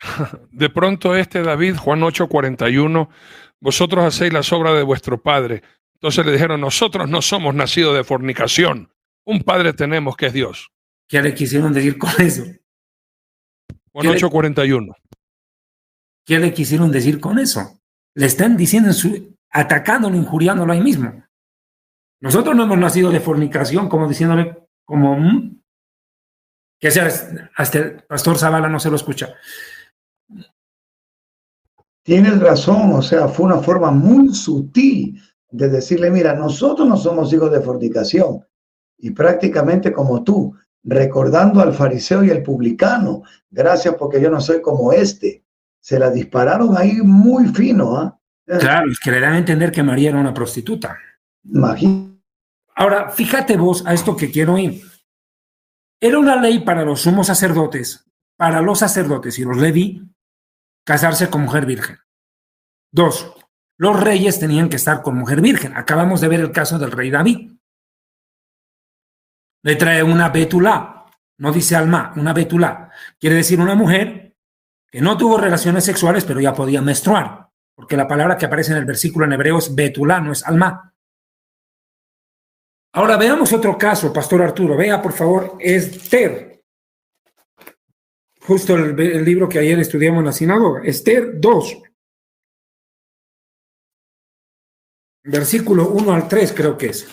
[0.50, 3.08] De pronto este David, Juan 8:41,
[3.60, 5.62] vosotros hacéis las obras de vuestro padre.
[5.94, 8.92] Entonces le dijeron, nosotros no somos nacidos de fornicación.
[9.24, 10.70] Un padre tenemos que es Dios.
[11.08, 12.44] ¿Qué le quisieron decir con eso?
[13.92, 14.94] Juan 8:41.
[16.24, 17.80] ¿Qué le quisieron decir con eso?
[18.14, 21.22] Le están diciendo, su, atacándolo, injuriándolo ahí mismo.
[22.20, 25.60] Nosotros no hemos nacido de fornicación, como diciéndole, como, mm,
[26.80, 27.08] que sea,
[27.54, 29.34] hasta el pastor Zavala no se lo escucha.
[32.02, 37.32] Tienes razón, o sea, fue una forma muy sutil de decirle, mira, nosotros no somos
[37.32, 38.44] hijos de fornicación.
[38.98, 40.54] Y prácticamente como tú,
[40.86, 45.44] recordando al fariseo y al publicano, gracias porque yo no soy como este.
[45.80, 47.96] Se la dispararon ahí muy fino.
[47.96, 48.18] ¿ah?
[48.46, 50.96] Claro, es que le dan a entender que María era una prostituta.
[51.44, 52.16] Imagínate.
[52.76, 54.82] Ahora, fíjate vos a esto que quiero ir.
[56.00, 58.04] Era una ley para los sumos sacerdotes,
[58.36, 60.02] para los sacerdotes y los leví,
[60.84, 61.98] casarse con mujer virgen.
[62.92, 63.32] Dos,
[63.78, 65.76] los reyes tenían que estar con mujer virgen.
[65.76, 67.55] Acabamos de ver el caso del rey David
[69.66, 71.06] le trae una betulá,
[71.38, 72.88] no dice alma, una betulá.
[73.18, 74.36] Quiere decir una mujer
[74.88, 78.78] que no tuvo relaciones sexuales, pero ya podía menstruar, porque la palabra que aparece en
[78.78, 80.94] el versículo en hebreo es betulá, no es alma.
[82.92, 84.76] Ahora veamos otro caso, Pastor Arturo.
[84.76, 86.62] Vea, por favor, Esther.
[88.42, 90.82] Justo el, el libro que ayer estudiamos en la sinagoga.
[90.84, 91.82] Esther 2.
[95.24, 97.08] Versículo 1 al 3 creo que es.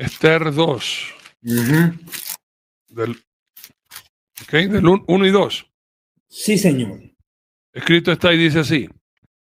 [0.00, 1.14] Esther 2.
[1.42, 3.10] Del,
[4.42, 5.66] ok, del 1 y 2.
[6.26, 7.02] Sí, señor.
[7.74, 8.88] Escrito está y dice así.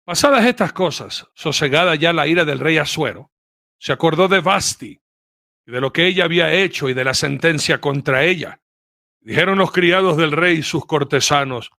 [0.03, 3.31] Pasadas estas cosas, sosegada ya la ira del rey Asuero,
[3.79, 4.99] se acordó de Basti
[5.65, 8.59] y de lo que ella había hecho y de la sentencia contra ella.
[9.21, 11.71] Dijeron los criados del rey y sus cortesanos,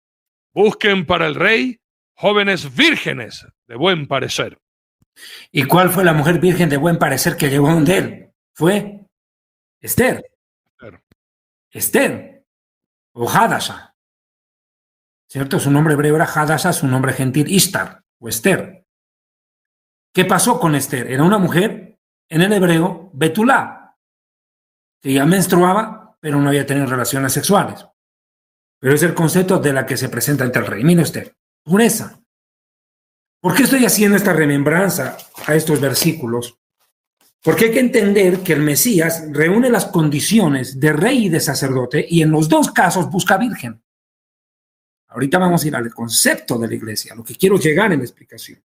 [0.54, 1.78] busquen para el rey
[2.14, 4.58] jóvenes vírgenes de buen parecer.
[5.50, 8.31] ¿Y cuál fue la mujer virgen de buen parecer que llegó donde él?
[8.54, 9.06] Fue
[9.80, 10.24] Esther.
[11.70, 12.44] Esther.
[13.14, 13.94] o Hadasha.
[15.28, 15.58] ¿Cierto?
[15.58, 18.86] Su nombre hebreo era Hadasha, su nombre gentil Istar o Esther.
[20.14, 21.10] ¿Qué pasó con Esther?
[21.10, 23.96] Era una mujer en el hebreo Betulá,
[25.00, 27.86] que ya menstruaba, pero no había tenido relaciones sexuales.
[28.78, 30.84] Pero es el concepto de la que se presenta ante el rey.
[30.84, 31.34] Mire usted,
[31.64, 32.20] pureza.
[33.40, 36.61] ¿Por qué estoy haciendo esta remembranza a estos versículos?
[37.42, 42.06] Porque hay que entender que el Mesías reúne las condiciones de rey y de sacerdote
[42.08, 43.82] y en los dos casos busca virgen.
[45.08, 48.04] Ahorita vamos a ir al concepto de la iglesia, lo que quiero llegar en la
[48.04, 48.62] explicación.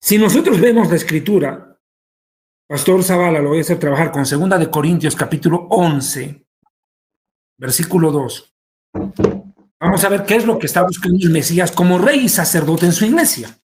[0.00, 1.80] Si nosotros vemos la escritura,
[2.68, 6.46] Pastor Zavala lo voy a hacer trabajar con Segunda de Corintios capítulo 11,
[7.56, 8.54] versículo 2.
[9.80, 12.86] Vamos a ver qué es lo que está buscando el Mesías como rey y sacerdote
[12.86, 13.61] en su iglesia.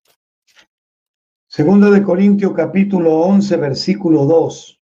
[1.51, 4.81] Segunda de Corintios capítulo 11, versículo 2.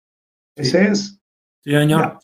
[0.55, 1.21] Ese es.
[1.63, 2.17] Sí, señor.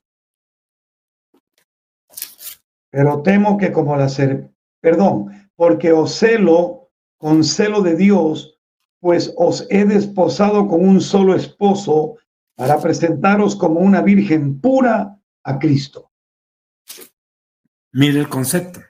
[2.90, 4.52] Pero temo que como la ser,
[4.82, 8.60] perdón, porque os celo con celo de Dios,
[9.00, 12.16] pues os he desposado con un solo esposo
[12.56, 16.12] para presentaros como una virgen pura a Cristo.
[17.94, 18.82] Mire el concepto.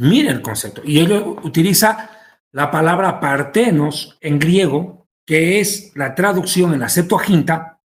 [0.00, 0.80] Mire el concepto.
[0.82, 2.10] Y él utiliza
[2.52, 7.82] la palabra partenos en griego, que es la traducción en la Septuaginta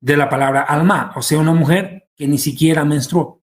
[0.00, 3.42] de la palabra alma, o sea, una mujer que ni siquiera menstruó.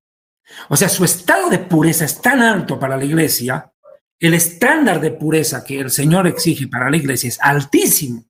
[0.68, 3.72] O sea, su estado de pureza es tan alto para la iglesia,
[4.20, 8.26] el estándar de pureza que el Señor exige para la iglesia es altísimo.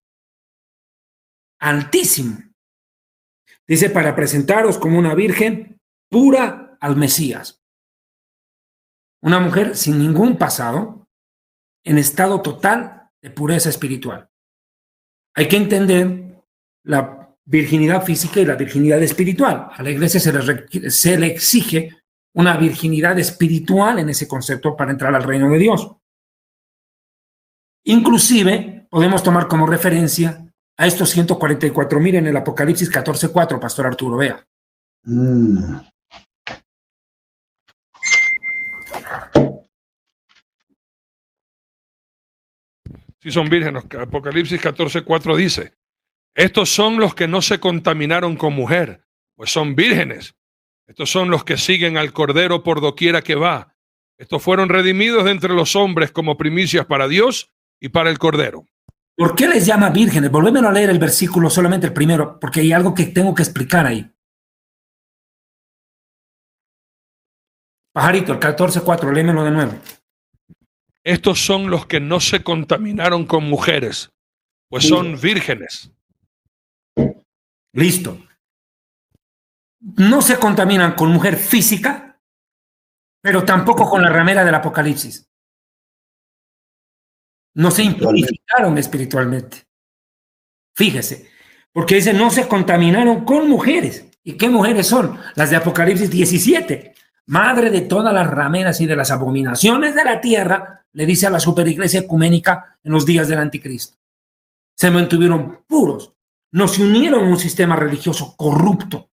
[1.59, 2.39] Altísimo.
[3.67, 7.62] Dice, para presentaros como una virgen pura al Mesías.
[9.23, 11.07] Una mujer sin ningún pasado,
[11.85, 14.29] en estado total de pureza espiritual.
[15.35, 16.45] Hay que entender
[16.85, 19.69] la virginidad física y la virginidad espiritual.
[19.73, 22.03] A la iglesia se le, se le exige
[22.35, 25.89] una virginidad espiritual en ese concepto para entrar al reino de Dios.
[27.85, 34.17] Inclusive podemos tomar como referencia a estos 144 mil en el Apocalipsis 14.4, Pastor Arturo,
[34.17, 34.47] vea.
[35.05, 35.92] Mm.
[43.23, 45.75] Si son vírgenes, Apocalipsis 14.4 dice,
[46.35, 49.07] estos son los que no se contaminaron con mujer,
[49.37, 50.35] pues son vírgenes.
[50.89, 53.77] Estos son los que siguen al Cordero por doquiera que va.
[54.19, 58.67] Estos fueron redimidos de entre los hombres como primicias para Dios y para el Cordero.
[59.17, 60.29] ¿Por qué les llama vírgenes?
[60.29, 63.87] Volveme a leer el versículo, solamente el primero, porque hay algo que tengo que explicar
[63.87, 64.11] ahí.
[67.93, 69.75] Pajarito, el 14.4, léemelo de nuevo.
[71.05, 74.13] Estos son los que no se contaminaron con mujeres,
[74.69, 75.91] pues son vírgenes.
[77.75, 78.19] Listo.
[79.81, 82.21] No se contaminan con mujer física,
[83.21, 85.29] pero tampoco con la ramera del Apocalipsis
[87.55, 89.65] no se impurificaron espiritualmente.
[90.75, 91.29] Fíjese,
[91.73, 94.07] porque dice, no se contaminaron con mujeres.
[94.25, 95.19] ¿Y qué mujeres son?
[95.35, 96.95] Las de Apocalipsis 17.
[97.27, 101.31] Madre de todas las rameras y de las abominaciones de la tierra, le dice a
[101.31, 103.97] la superiglesia ecuménica en los días del anticristo.
[104.75, 106.13] Se mantuvieron puros,
[106.53, 109.11] no se unieron a un sistema religioso corrupto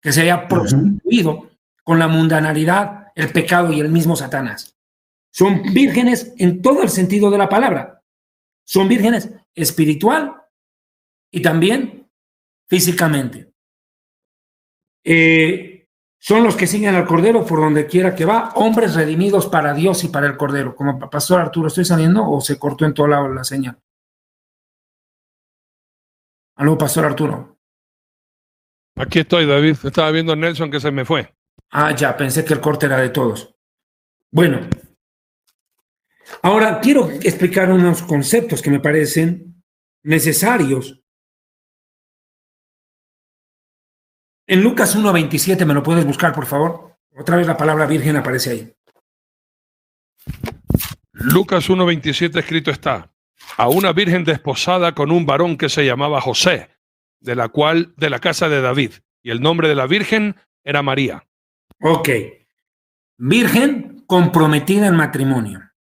[0.00, 1.50] que se había prostituido
[1.82, 4.76] con la mundanalidad, el pecado y el mismo Satanás.
[5.30, 8.02] Son vírgenes en todo el sentido de la palabra.
[8.64, 10.34] Son vírgenes espiritual
[11.30, 12.08] y también
[12.68, 13.52] físicamente.
[15.02, 15.73] Eh,
[16.24, 20.04] son los que siguen al Cordero por donde quiera que va, hombres redimidos para Dios
[20.04, 20.74] y para el Cordero.
[20.74, 23.78] Como Pastor Arturo, ¿estoy saliendo o se cortó en todo lado la señal?
[26.56, 27.58] Aló, Pastor Arturo.
[28.96, 29.76] Aquí estoy, David.
[29.84, 31.34] Estaba viendo a Nelson que se me fue.
[31.72, 33.54] Ah, ya, pensé que el corte era de todos.
[34.30, 34.60] Bueno,
[36.40, 39.62] Ahora, quiero explicar unos conceptos que me parecen
[40.02, 41.03] necesarios.
[44.46, 46.96] En Lucas 1.27, ¿me lo puedes buscar, por favor?
[47.16, 48.74] Otra vez la palabra virgen aparece ahí.
[51.12, 53.12] Lucas 1.27 escrito está,
[53.56, 56.70] a una virgen desposada con un varón que se llamaba José,
[57.20, 60.82] de la cual, de la casa de David, y el nombre de la virgen era
[60.82, 61.26] María.
[61.80, 62.08] Ok.
[63.16, 65.74] Virgen comprometida en matrimonio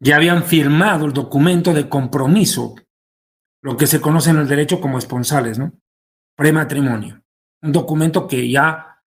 [0.00, 2.76] ya habían firmado el documento de compromiso,
[3.62, 5.72] lo que se conoce en el derecho como esponsales, ¿no?
[6.38, 7.20] Prematrimonio.
[7.62, 9.02] Un documento que ya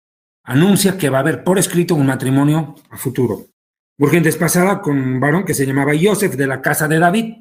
[0.44, 3.46] anuncia que va a haber por escrito un matrimonio a futuro.
[3.98, 7.34] Virgen despasada con un varón que se llamaba Joseph de la casa de David,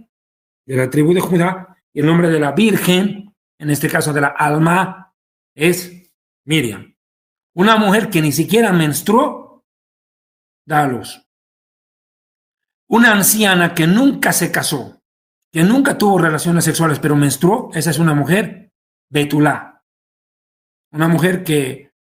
[0.65, 4.21] de la tribu de Judá, y el nombre de la Virgen, en este caso de
[4.21, 5.13] la Alma,
[5.53, 6.11] es
[6.47, 6.95] Miriam.
[7.53, 9.65] Una mujer que ni siquiera menstruó,
[10.65, 11.21] da a luz.
[12.89, 14.99] Una anciana que nunca se casó,
[15.53, 18.71] que nunca tuvo relaciones sexuales, pero menstruó, esa es una mujer
[19.11, 19.74] betulá.
[20.95, 21.91] Una mujer que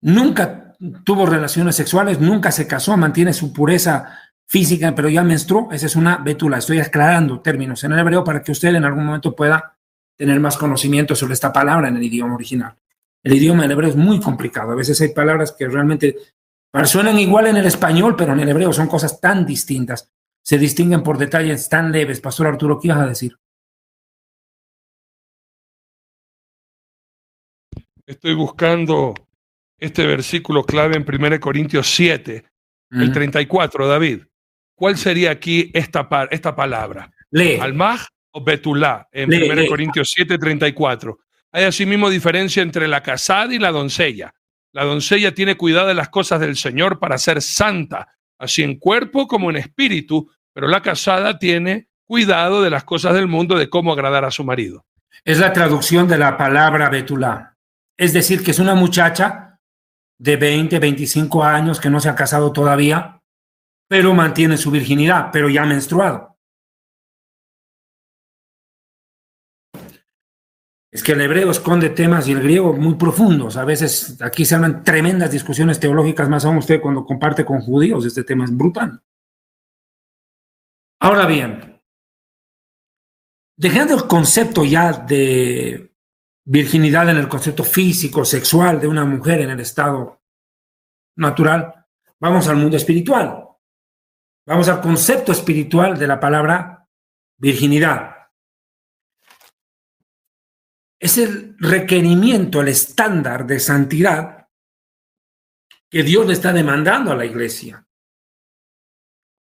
[0.00, 5.86] nunca tuvo relaciones sexuales, nunca se casó, mantiene su pureza física, pero ya menstruó, esa
[5.86, 6.58] es una betula.
[6.58, 9.76] Estoy aclarando términos en el hebreo para que usted en algún momento pueda
[10.16, 12.74] tener más conocimiento sobre esta palabra en el idioma original.
[13.22, 14.72] El idioma del hebreo es muy complicado.
[14.72, 16.16] A veces hay palabras que realmente
[16.84, 20.08] Suenan igual en el español, pero en el hebreo son cosas tan distintas.
[20.42, 22.20] Se distinguen por detalles tan leves.
[22.20, 23.36] Pastor Arturo, ¿qué ibas a decir?
[28.10, 29.14] Estoy buscando
[29.78, 32.44] este versículo clave en 1 Corintios 7,
[32.90, 34.24] el 34, David.
[34.74, 37.08] ¿Cuál sería aquí esta, esta palabra?
[37.30, 37.60] Lee.
[37.60, 39.06] ¿Almaj o Betulá?
[39.12, 41.20] En 1 Corintios 7, 34.
[41.52, 44.34] Hay asimismo diferencia entre la casada y la doncella.
[44.72, 48.08] La doncella tiene cuidado de las cosas del Señor para ser santa,
[48.40, 53.28] así en cuerpo como en espíritu, pero la casada tiene cuidado de las cosas del
[53.28, 54.84] mundo, de cómo agradar a su marido.
[55.24, 57.50] Es la traducción de la palabra betulá.
[58.00, 59.60] Es decir, que es una muchacha
[60.18, 63.20] de 20, 25 años que no se ha casado todavía,
[63.86, 66.38] pero mantiene su virginidad, pero ya menstruado.
[70.90, 73.58] Es que el hebreo esconde temas y el griego muy profundos.
[73.58, 78.06] A veces aquí se hablan tremendas discusiones teológicas, más aún usted cuando comparte con judíos,
[78.06, 78.98] este tema es brutal.
[81.00, 81.82] Ahora bien,
[83.58, 85.89] dejando el concepto ya de
[86.50, 90.20] virginidad en el concepto físico, sexual de una mujer en el estado
[91.16, 91.86] natural,
[92.18, 93.46] vamos al mundo espiritual.
[94.46, 96.88] Vamos al concepto espiritual de la palabra
[97.38, 98.20] virginidad
[101.00, 104.48] es el requerimiento, el estándar de santidad
[105.88, 107.86] que Dios le está demandando a la iglesia.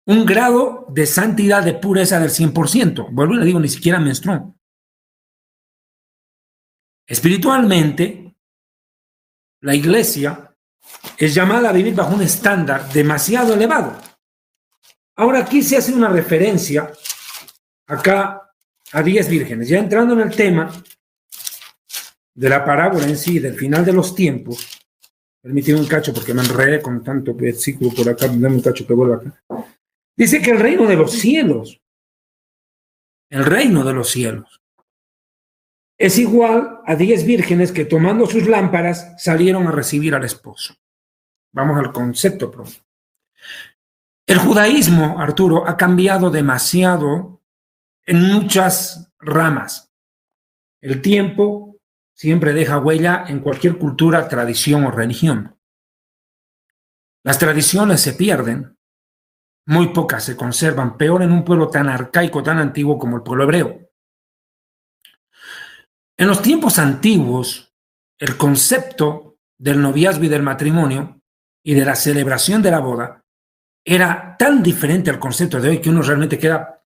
[0.07, 3.09] Un grado de santidad, de pureza del 100%.
[3.11, 4.55] Vuelvo y le digo, ni siquiera menstruó.
[7.09, 8.35] Espiritualmente,
[9.61, 10.55] la iglesia
[11.17, 13.99] es llamada a vivir bajo un estándar demasiado elevado.
[15.15, 16.91] Ahora aquí se hace una referencia
[17.87, 18.53] acá
[18.91, 19.67] a diez vírgenes.
[19.67, 20.71] Ya entrando en el tema,
[22.35, 24.79] de la parábola en sí, del final de los tiempos,
[25.41, 28.93] permíteme un cacho porque me enredé con tanto versículo por acá, dame un cacho que
[28.93, 29.43] vuelva acá.
[30.15, 31.81] Dice que el reino de los cielos,
[33.29, 34.58] el reino de los cielos,
[35.99, 40.75] es igual a diez vírgenes que tomando sus lámparas salieron a recibir al esposo.
[41.51, 42.79] Vamos al concepto propio.
[44.25, 47.41] El judaísmo, Arturo, ha cambiado demasiado
[48.05, 49.91] en muchas ramas.
[50.81, 51.77] El tiempo
[52.13, 55.57] siempre deja huella en cualquier cultura, tradición o religión.
[57.23, 58.77] Las tradiciones se pierden,
[59.65, 63.43] muy pocas se conservan, peor en un pueblo tan arcaico, tan antiguo como el pueblo
[63.43, 63.88] hebreo.
[66.19, 67.73] En los tiempos antiguos,
[68.17, 71.21] el concepto del noviazgo y del matrimonio
[71.63, 73.23] y de la celebración de la boda
[73.85, 76.83] era tan diferente al concepto de hoy que uno realmente queda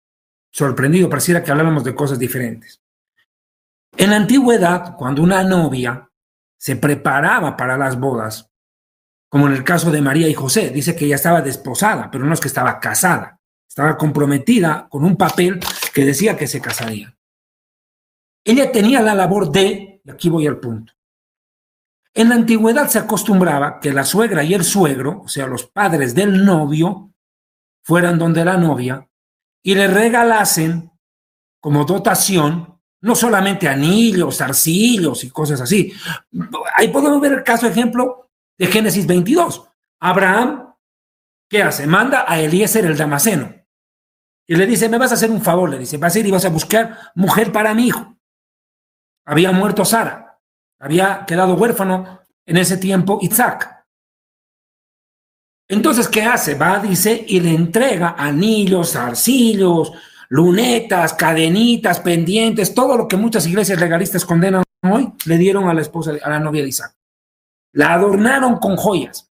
[0.51, 2.79] sorprendido, pareciera que hablábamos de cosas diferentes.
[3.97, 6.07] En la antigüedad, cuando una novia
[6.55, 8.51] se preparaba para las bodas,
[9.29, 12.36] como en el caso de María y José, dice que ella estaba desposada, pero no
[12.36, 15.59] es que estaba casada, estaba comprometida con un papel
[15.91, 17.12] que decía que se casaría.
[18.43, 20.93] Ella tenía la labor de, y aquí voy al punto,
[22.13, 26.13] en la antigüedad se acostumbraba que la suegra y el suegro, o sea, los padres
[26.13, 27.11] del novio,
[27.83, 29.07] fueran donde la novia
[29.61, 30.91] y le regalasen
[31.59, 35.91] como dotación no solamente anillos, arcillos y cosas así.
[36.75, 39.63] Ahí podemos ver el caso ejemplo de Génesis 22.
[39.99, 40.73] Abraham,
[41.49, 41.85] ¿qué hace?
[41.85, 43.53] Manda a Eliezer el Damaseno.
[44.47, 46.31] Y le dice, me vas a hacer un favor, le dice, vas a ir y
[46.31, 48.12] vas a buscar mujer para mi hijo.
[49.26, 50.39] Había muerto Sara,
[50.80, 53.86] había quedado huérfano en ese tiempo Isaac.
[55.69, 56.55] Entonces, ¿qué hace?
[56.55, 59.93] Va, dice, y le entrega anillos, arcillos,
[60.30, 65.82] lunetas, cadenitas, pendientes, todo lo que muchas iglesias legalistas condenan hoy, le dieron a la
[65.82, 66.95] esposa, a la novia de Isaac.
[67.71, 69.32] La adornaron con joyas.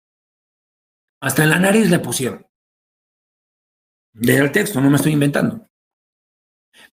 [1.21, 2.47] Hasta en la nariz le pusieron.
[4.15, 5.68] Lea el texto, no me estoy inventando.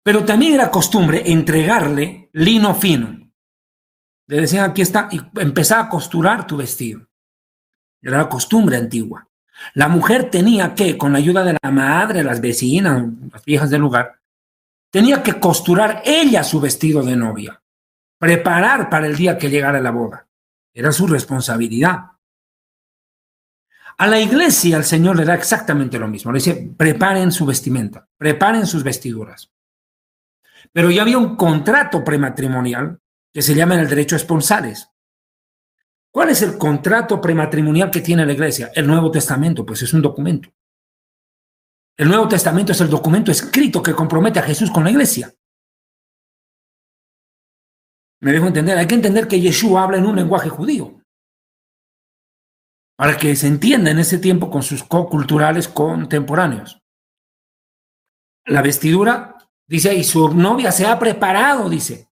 [0.03, 3.31] Pero también era costumbre entregarle lino fino.
[4.27, 7.07] Le decían, aquí está, y empezaba a costurar tu vestido.
[8.01, 9.27] Era la costumbre antigua.
[9.73, 13.81] La mujer tenía que, con la ayuda de la madre, las vecinas, las viejas del
[13.81, 14.19] lugar,
[14.91, 17.61] tenía que costurar ella su vestido de novia,
[18.17, 20.27] preparar para el día que llegara la boda.
[20.73, 22.11] Era su responsabilidad.
[23.97, 26.31] A la iglesia el Señor le da exactamente lo mismo.
[26.31, 29.49] Le dice, preparen su vestimenta, preparen sus vestiduras.
[30.75, 32.99] Pero ya había un contrato prematrimonial
[33.33, 34.91] que se llama en el derecho esponsales.
[36.11, 38.73] ¿Cuál es el contrato prematrimonial que tiene la iglesia?
[38.75, 40.49] El Nuevo Testamento, pues es un documento.
[41.97, 45.33] El Nuevo Testamento es el documento escrito que compromete a Jesús con la iglesia.
[48.19, 51.01] Me dejo entender, hay que entender que Yeshua habla en un lenguaje judío.
[52.97, 56.81] Para que se entienda en ese tiempo con sus co-culturales contemporáneos.
[58.45, 59.34] La vestidura,
[59.67, 62.09] dice, y su novia se ha preparado, dice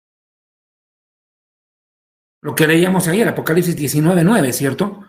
[2.43, 5.05] lo que leíamos ayer, Apocalipsis 19, 9, ¿cierto?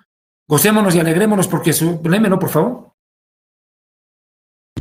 [0.47, 1.99] Gocémonos y alegrémonos porque su...
[2.03, 2.93] Lémelo, por favor.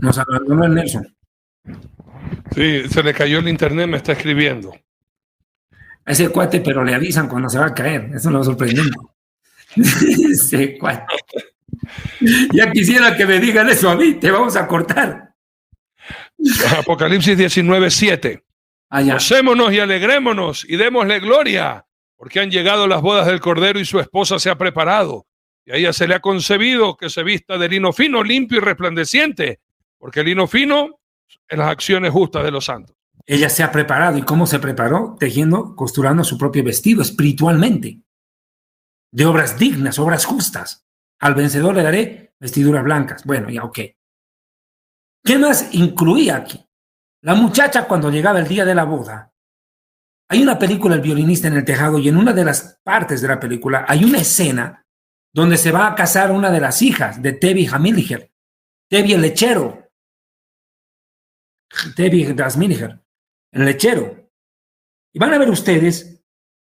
[0.01, 1.17] Nos abandonó el Nelson.
[2.55, 4.75] Sí, se le cayó el internet, me está escribiendo.
[6.05, 8.11] a ese cuate, pero le avisan cuando se va a caer.
[8.15, 8.99] Eso lo sorprendente.
[9.77, 11.07] ese cuate.
[12.53, 15.32] Ya quisiera que me digan eso a mí, te vamos a cortar.
[16.79, 18.45] Apocalipsis 19, 7.
[18.91, 21.87] Gocémonos y alegrémonos y démosle gloria,
[22.17, 25.27] porque han llegado las bodas del Cordero y su esposa se ha preparado.
[25.65, 28.61] Y a ella se le ha concebido que se vista de lino fino, limpio y
[28.61, 29.61] resplandeciente,
[29.99, 31.01] porque el lino fino
[31.49, 32.97] en las acciones justas de los santos.
[33.25, 34.19] Ella se ha preparado.
[34.19, 35.17] ¿Y cómo se preparó?
[35.19, 38.01] Tejiendo, costurando su propio vestido espiritualmente.
[39.13, 40.85] De obras dignas, obras justas.
[41.21, 43.25] Al vencedor le daré vestiduras blancas.
[43.25, 43.79] Bueno, ya, ok.
[45.25, 46.65] ¿Qué más incluía aquí?
[47.23, 49.33] La muchacha cuando llegaba el día de la boda.
[50.29, 53.29] Hay una película, El violinista en el tejado, y en una de las partes de
[53.29, 54.87] la película hay una escena
[55.33, 58.33] donde se va a casar una de las hijas de Tevi Hamilger,
[58.89, 59.91] Tevi el lechero,
[61.95, 63.03] Tevi Dasmilger,
[63.53, 64.31] el lechero.
[65.13, 66.23] Y van a ver ustedes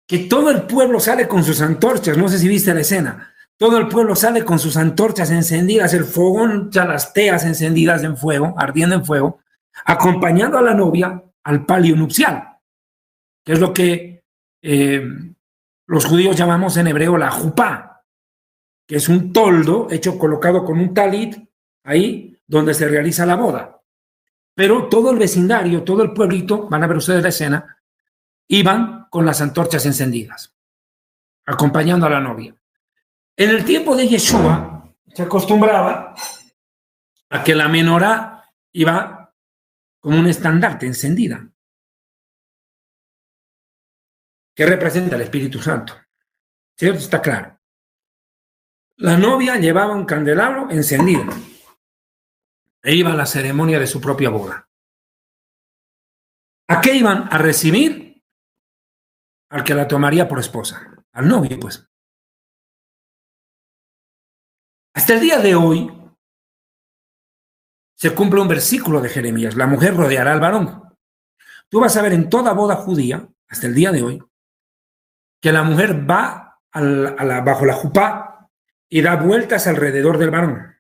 [0.08, 3.33] que todo el pueblo sale con sus antorchas, no sé si viste la escena,
[3.64, 8.18] todo el pueblo sale con sus antorchas encendidas, el fogón, ya las teas encendidas en
[8.18, 9.40] fuego, ardiendo en fuego,
[9.86, 12.58] acompañando a la novia al palio nupcial,
[13.42, 14.26] que es lo que
[14.62, 15.02] eh,
[15.88, 18.04] los judíos llamamos en hebreo la jupá,
[18.86, 21.38] que es un toldo hecho colocado con un talit
[21.86, 23.80] ahí donde se realiza la boda.
[24.54, 27.78] Pero todo el vecindario, todo el pueblito, van a ver ustedes la escena,
[28.50, 30.54] iban con las antorchas encendidas,
[31.46, 32.54] acompañando a la novia.
[33.36, 36.16] En el tiempo de Yeshua se acostumbraba
[37.30, 39.34] a que la menorá iba
[40.00, 41.50] como un estandarte encendida,
[44.56, 45.96] que representa el Espíritu Santo.
[46.78, 47.00] ¿Cierto?
[47.00, 47.60] Está claro.
[48.98, 51.26] La novia llevaba un candelabro encendido
[52.84, 54.70] e iba a la ceremonia de su propia boda.
[56.68, 57.28] ¿A qué iban?
[57.32, 58.24] A recibir
[59.50, 61.88] al que la tomaría por esposa, al novio, pues.
[64.94, 65.92] Hasta el día de hoy
[67.96, 70.96] se cumple un versículo de Jeremías, la mujer rodeará al varón.
[71.70, 74.24] Tú vas a ver en toda boda judía, hasta el día de hoy,
[75.42, 78.50] que la mujer va bajo la jupá
[78.90, 80.76] y da vueltas alrededor del varón.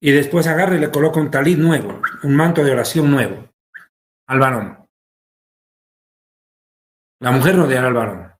[0.00, 3.50] Y después agarra y le coloca un talit nuevo, un manto de oración nuevo
[4.26, 4.88] al varón.
[7.20, 8.33] La mujer rodeará al varón.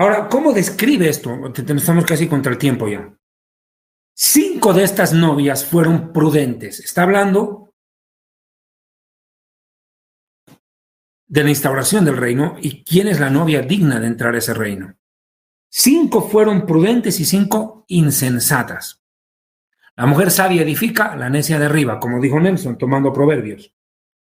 [0.00, 1.30] Ahora, ¿cómo describe esto?
[1.54, 3.14] Estamos casi contra el tiempo ya.
[4.14, 6.80] Cinco de estas novias fueron prudentes.
[6.80, 7.74] Está hablando
[11.26, 14.54] de la instauración del reino y quién es la novia digna de entrar a ese
[14.54, 14.96] reino.
[15.68, 19.04] Cinco fueron prudentes y cinco insensatas.
[19.96, 23.70] La mujer sabia edifica, la necia derriba, como dijo Nelson, tomando proverbios.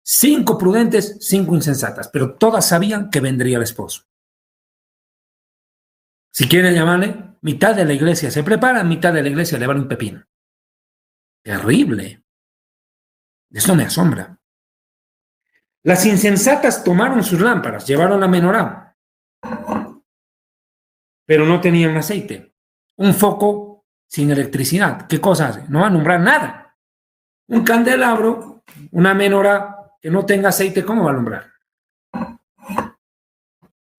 [0.01, 4.05] Cinco prudentes, cinco insensatas, pero todas sabían que vendría el esposo.
[6.37, 9.79] Si quieren llamarle, mitad de la iglesia se prepara, mitad de la iglesia le van
[9.79, 10.23] un pepino.
[11.43, 12.23] Terrible.
[13.51, 14.39] Eso me asombra.
[15.85, 18.95] Las insensatas tomaron sus lámparas, llevaron la menorá,
[21.25, 22.55] pero no tenían aceite.
[22.99, 25.07] Un foco sin electricidad.
[25.07, 25.65] ¿Qué cosa hace?
[25.71, 26.77] No va a alumbrar nada.
[27.49, 31.56] Un candelabro, una menorá que no tenga aceite, ¿cómo va a alumbrar?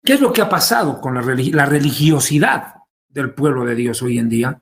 [0.07, 2.75] ¿Qué es lo que ha pasado con la, religiosidad
[3.09, 4.61] del pueblo de Dios hoy en día?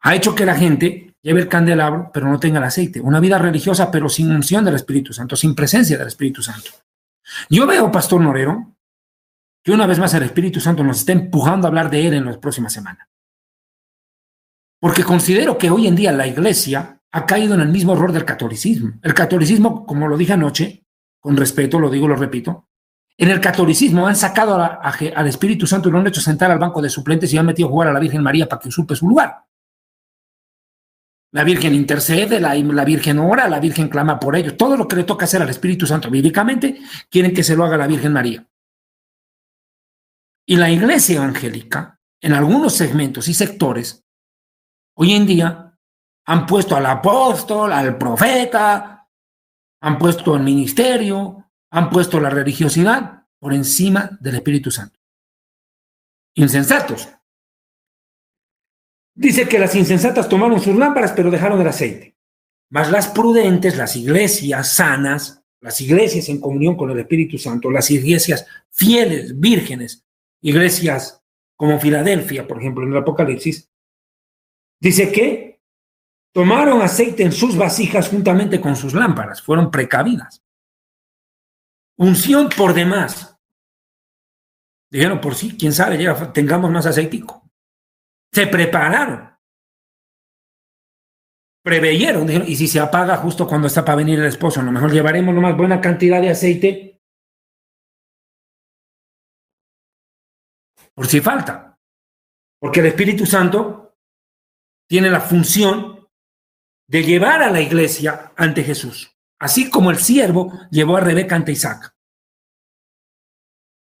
[0.00, 2.98] Ha hecho que la gente lleve el candelabro, pero no tenga el aceite.
[2.98, 6.70] Una vida religiosa, pero sin unción del Espíritu Santo, sin presencia del Espíritu Santo.
[7.50, 8.76] Yo veo, Pastor Norero,
[9.62, 12.24] que una vez más el Espíritu Santo nos está empujando a hablar de él en
[12.24, 13.06] las próximas semanas.
[14.80, 18.24] Porque considero que hoy en día la iglesia ha caído en el mismo error del
[18.24, 18.94] catolicismo.
[19.02, 20.86] El catolicismo, como lo dije anoche,
[21.20, 22.68] con respeto, lo digo, lo repito,
[23.20, 26.80] en el catolicismo han sacado al Espíritu Santo y lo han hecho sentar al banco
[26.80, 29.08] de suplentes y han metido a jugar a la Virgen María para que usurpe su
[29.08, 29.44] lugar.
[31.32, 32.54] La Virgen intercede, la,
[32.84, 34.56] Virgen ora, la Virgen clama por ellos.
[34.56, 37.76] Todo lo que le toca hacer al Espíritu Santo bíblicamente, quieren que se lo haga
[37.76, 38.48] la Virgen María.
[40.46, 44.06] Y la iglesia evangélica, en algunos segmentos y sectores,
[44.96, 45.76] hoy en día
[46.24, 49.08] han puesto al apóstol, al profeta,
[49.82, 54.98] han puesto al ministerio, han puesto la religiosidad por encima del Espíritu Santo.
[56.34, 57.08] Insensatos.
[59.14, 62.16] Dice que las insensatas tomaron sus lámparas, pero dejaron el aceite.
[62.70, 67.90] Mas las prudentes, las iglesias sanas, las iglesias en comunión con el Espíritu Santo, las
[67.90, 70.06] iglesias fieles, vírgenes,
[70.40, 71.22] iglesias
[71.56, 73.68] como Filadelfia, por ejemplo, en el Apocalipsis,
[74.80, 75.60] dice que
[76.32, 80.44] tomaron aceite en sus vasijas juntamente con sus lámparas, fueron precavidas.
[81.98, 83.36] Unción por demás.
[84.90, 87.50] Dijeron, por sí, quién sabe, llega, tengamos más aceitico.
[88.32, 89.36] Se prepararon.
[91.62, 94.72] Preveyeron, dijeron, y si se apaga justo cuando está para venir el esposo, a lo
[94.72, 97.02] mejor llevaremos una más buena cantidad de aceite
[100.94, 101.78] por si falta.
[102.60, 103.96] Porque el Espíritu Santo
[104.88, 106.08] tiene la función
[106.88, 111.52] de llevar a la iglesia ante Jesús, así como el siervo llevó a Rebeca ante
[111.52, 111.94] Isaac.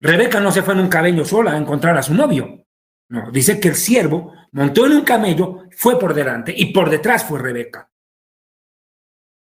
[0.00, 2.64] Rebeca no se fue en un cabello sola a encontrar a su novio.
[3.10, 7.24] No, dice que el siervo montó en un camello, fue por delante y por detrás
[7.24, 7.90] fue Rebeca.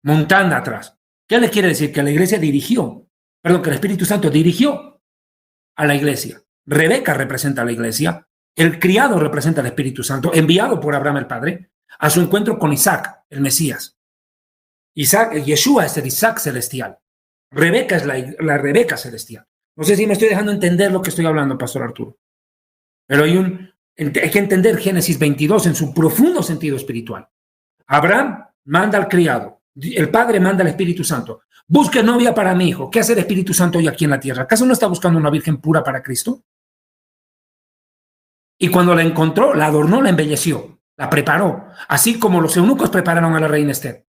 [0.05, 0.97] Montando atrás.
[1.27, 1.93] ¿Qué le quiere decir?
[1.93, 3.07] Que la iglesia dirigió,
[3.43, 5.03] perdón, que el Espíritu Santo dirigió
[5.77, 6.43] a la iglesia.
[6.65, 11.27] Rebeca representa a la iglesia, el criado representa al Espíritu Santo, enviado por Abraham el
[11.27, 13.98] Padre, a su encuentro con Isaac, el Mesías.
[14.99, 16.99] Isaac, Yeshua es el Isaac celestial.
[17.53, 19.47] Rebeca es la, Rebeca celestial.
[19.77, 22.19] No sé si me estoy dejando entender lo que estoy hablando, Pastor Arturo.
[23.07, 23.37] Pero hay,
[23.97, 27.29] hay que entender Génesis 22 en su profundo sentido espiritual.
[27.87, 31.43] Abraham manda al criado, el Padre manda al Espíritu Santo.
[31.69, 32.91] Busque novia para mi hijo.
[32.91, 34.43] ¿Qué hace el Espíritu Santo hoy aquí en la tierra?
[34.43, 36.43] ¿Acaso no está buscando una virgen pura para Cristo?
[38.59, 43.37] Y cuando la encontró, la adornó, la embelleció, la preparó, así como los eunucos prepararon
[43.37, 44.08] a la reina Esther.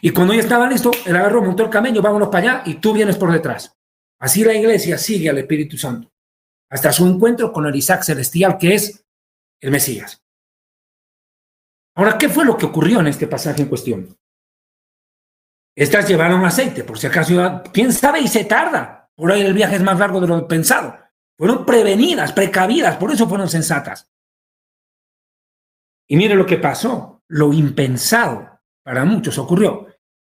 [0.00, 2.92] Y cuando ella estaba listo, él agarró, montó el camello, vámonos para allá y tú
[2.92, 3.76] vienes por detrás.
[4.20, 6.12] Así la iglesia sigue al Espíritu Santo,
[6.70, 9.04] hasta su encuentro con el Isaac celestial, que es
[9.60, 10.22] el Mesías.
[11.96, 14.16] Ahora, ¿qué fue lo que ocurrió en este pasaje en cuestión?
[15.74, 19.10] Estas llevaron aceite, por si acaso, quién sabe, y se tarda.
[19.14, 20.96] Por ahí el viaje es más largo de lo pensado.
[21.36, 24.10] Fueron prevenidas, precavidas, por eso fueron sensatas.
[26.08, 28.57] Y mire lo que pasó, lo impensado
[28.88, 29.86] para muchos ocurrió.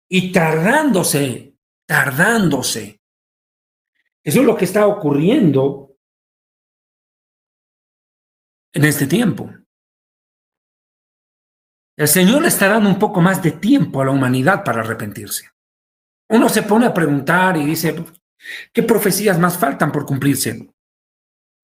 [0.08, 1.54] Y tardándose,
[1.86, 3.02] tardándose.
[4.24, 5.94] Eso es lo que está ocurriendo
[8.72, 9.50] en este tiempo.
[11.94, 15.50] El Señor le está dando un poco más de tiempo a la humanidad para arrepentirse.
[16.30, 18.02] Uno se pone a preguntar y dice,
[18.72, 20.70] ¿qué profecías más faltan por cumplirse?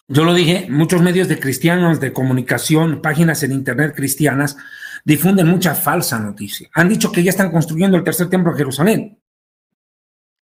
[0.07, 4.59] Yo lo dije, muchos medios de cristianos de comunicación, páginas en Internet cristianas,
[5.05, 6.69] difunden mucha falsa noticia.
[6.75, 9.23] Han dicho que ya están construyendo el tercer templo en Jerusalén.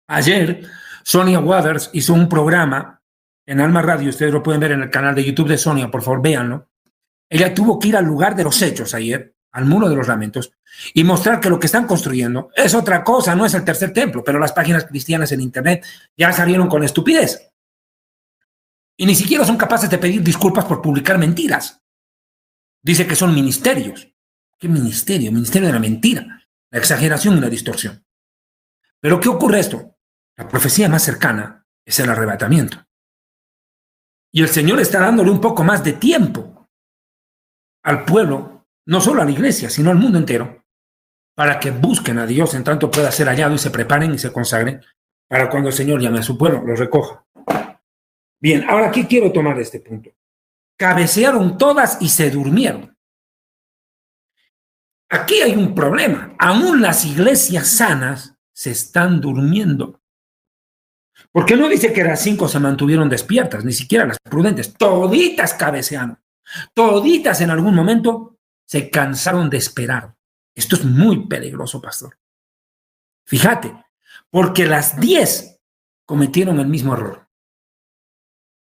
[0.08, 0.66] Ayer,
[1.04, 3.02] Sonia Waters hizo un programa
[3.46, 6.02] en Alma Radio, ustedes lo pueden ver en el canal de YouTube de Sonia, por
[6.02, 6.70] favor, véanlo.
[7.30, 10.52] Ella tuvo que ir al lugar de los hechos ayer, al muro de los lamentos,
[10.94, 14.24] y mostrar que lo que están construyendo es otra cosa, no es el tercer templo,
[14.24, 15.86] pero las páginas cristianas en Internet
[16.16, 17.52] ya salieron con estupidez.
[18.98, 21.84] Y ni siquiera son capaces de pedir disculpas por publicar mentiras.
[22.84, 24.12] Dice que son ministerios.
[24.60, 25.32] ¿Qué ministerio?
[25.32, 28.04] Ministerio de la mentira, la exageración y la distorsión.
[29.00, 29.96] Pero ¿qué ocurre esto?
[30.36, 32.86] La profecía más cercana es el arrebatamiento.
[34.32, 36.70] Y el Señor está dándole un poco más de tiempo
[37.84, 40.66] al pueblo, no solo a la iglesia, sino al mundo entero,
[41.36, 44.34] para que busquen a Dios en tanto pueda ser hallado y se preparen y se
[44.34, 44.84] consagren
[45.30, 47.27] para cuando el Señor llame a su pueblo, lo recoja.
[48.40, 50.12] Bien, ahora aquí quiero tomar este punto.
[50.78, 52.96] Cabecearon todas y se durmieron.
[55.10, 56.36] Aquí hay un problema.
[56.38, 60.02] Aún las iglesias sanas se están durmiendo.
[61.32, 64.74] Porque no dice que las cinco se mantuvieron despiertas, ni siquiera las prudentes.
[64.74, 66.20] Toditas cabecearon.
[66.74, 70.16] Toditas en algún momento se cansaron de esperar.
[70.54, 72.18] Esto es muy peligroso, pastor.
[73.26, 73.74] Fíjate,
[74.30, 75.60] porque las diez
[76.06, 77.27] cometieron el mismo error.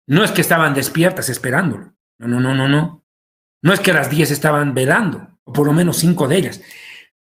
[0.07, 1.95] No es que estaban despiertas esperándolo.
[2.19, 3.05] No, no, no, no, no.
[3.61, 6.61] No es que las diez estaban velando, o por lo menos cinco de ellas.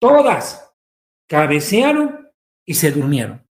[0.00, 0.74] Todas
[1.28, 2.32] cabecearon
[2.64, 3.46] y se durmieron.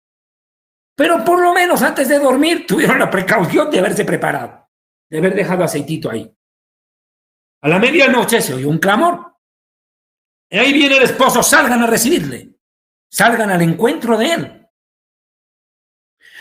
[0.96, 4.70] Pero por lo menos antes de dormir tuvieron la precaución de haberse preparado,
[5.10, 6.34] de haber dejado aceitito ahí.
[7.62, 9.36] A la medianoche se oyó un clamor.
[10.50, 12.56] Y ahí viene el esposo, salgan a recibirle,
[13.10, 14.68] salgan al encuentro de él.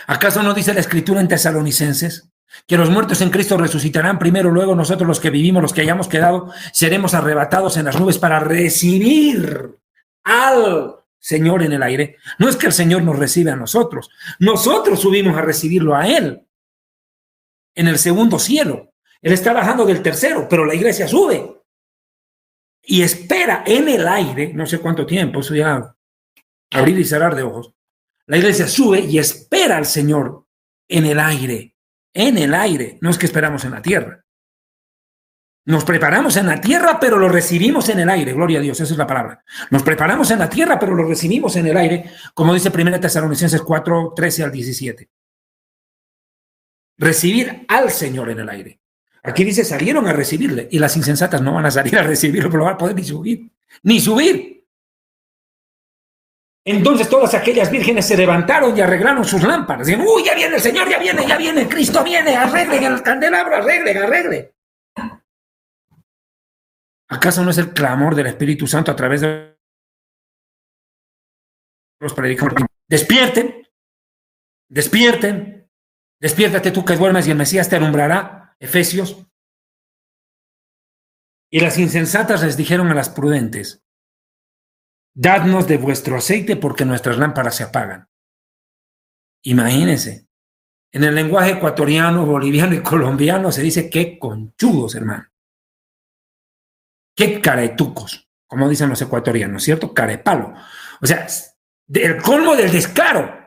[0.07, 2.34] ¿Acaso no dice la escritura en tesalonicenses
[2.67, 6.09] que los muertos en Cristo resucitarán primero, luego nosotros los que vivimos, los que hayamos
[6.09, 9.77] quedado, seremos arrebatados en las nubes para recibir
[10.25, 12.17] al Señor en el aire.
[12.39, 16.47] No es que el Señor nos recibe a nosotros, nosotros subimos a recibirlo a Él
[17.75, 18.93] en el segundo cielo.
[19.21, 21.63] Él está bajando del tercero, pero la iglesia sube
[22.83, 25.95] y espera en el aire, no sé cuánto tiempo, eso ya
[26.71, 27.73] abrir y cerrar de ojos.
[28.27, 30.47] La iglesia sube y espera al Señor
[30.89, 31.74] en el aire
[32.15, 34.25] en el aire, no es que esperamos en la tierra.
[35.67, 38.35] Nos preparamos en la tierra, pero lo recibimos en el aire.
[38.35, 39.43] Gloria a Dios, esa es la palabra.
[39.71, 43.63] Nos preparamos en la tierra, pero lo recibimos en el aire, como dice 1 Tesalonicenses
[43.63, 45.11] 4, 13 al 17.
[46.99, 48.81] Recibir al Señor en el aire.
[49.23, 52.59] Aquí dice, salieron a recibirle y las insensatas no van a salir a recibirlo, pero
[52.61, 53.51] no van a poder ni subir,
[53.83, 54.64] ni subir.
[56.67, 59.87] Entonces todas aquellas vírgenes se levantaron y arreglaron sus lámparas.
[59.87, 63.57] Dicen, uy, ya viene el Señor, ya viene, ya viene, Cristo viene, arreglen el candelabro,
[63.57, 64.51] arreglen, arreglen.
[67.11, 69.59] ¿Acaso no es el clamor del Espíritu Santo a través de
[72.01, 72.67] los predicadores?
[72.89, 73.69] Despierten,
[74.71, 75.71] despierten,
[76.19, 78.57] despiértate tú que duermes y el Mesías te alumbrará.
[78.59, 79.27] Efesios.
[81.51, 83.84] Y las insensatas les dijeron a las prudentes,
[85.15, 88.09] dadnos de vuestro aceite porque nuestras lámparas se apagan.
[89.43, 90.27] Imagínense,
[90.93, 95.29] en el lenguaje ecuatoriano, boliviano y colombiano se dice que conchudos, hermano.
[97.17, 99.95] Qué caretucos, como dicen los ecuatorianos, ¿cierto?
[99.95, 100.55] Carepalo.
[101.01, 101.27] O sea,
[101.93, 103.43] el colmo del descaro.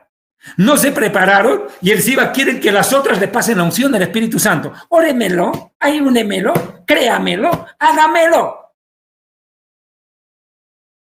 [0.56, 4.38] No se prepararon y encima quieren que las otras le pasen la unción del Espíritu
[4.38, 4.72] Santo.
[4.88, 8.67] Óremelo, ayúnemelo, créamelo, hágamelo.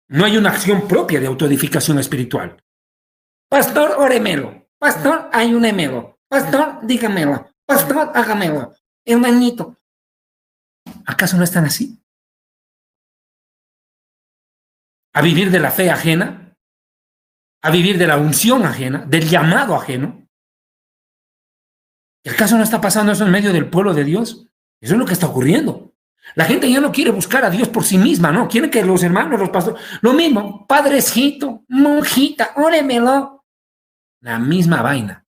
[0.08, 2.62] No hay una acción propia de autoedificación espiritual.
[3.48, 4.68] Pastor, óremelo.
[4.78, 6.18] Pastor, ayúnemelo.
[6.28, 7.50] Pastor, dígamelo.
[7.64, 8.74] Pastor, hágamelo.
[9.04, 9.76] Hermanito.
[11.04, 12.00] ¿Acaso no están así?
[15.16, 16.54] a vivir de la fe ajena,
[17.62, 20.28] a vivir de la unción ajena, del llamado ajeno.
[22.22, 24.46] ¿El caso no está pasando eso en medio del pueblo de Dios?
[24.78, 25.85] Eso es lo que está ocurriendo.
[26.34, 28.48] La gente ya no quiere buscar a Dios por sí misma, ¿no?
[28.48, 33.44] Quiere que los hermanos, los pastores, lo mismo, padrecito, monjita, óremelo.
[34.20, 35.24] La misma vaina.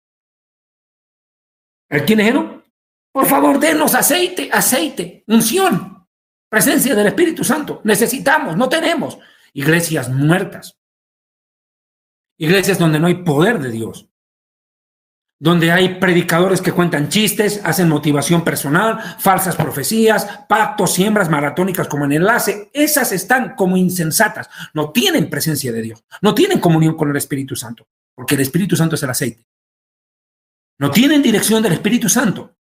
[1.89, 2.33] ¿El quién es
[3.11, 6.07] Por favor, denos aceite, aceite, unción,
[6.49, 7.81] presencia del Espíritu Santo.
[7.83, 9.17] Necesitamos, no tenemos
[9.53, 10.77] iglesias muertas,
[12.37, 14.09] iglesias donde no hay poder de Dios,
[15.39, 22.05] donde hay predicadores que cuentan chistes, hacen motivación personal, falsas profecías, pactos, siembras maratónicas como
[22.05, 27.09] en enlace, esas están como insensatas, no tienen presencia de Dios, no tienen comunión con
[27.09, 29.45] el Espíritu Santo, porque el Espíritu Santo es el aceite.
[30.79, 32.55] No tienen dirección del Espíritu Santo.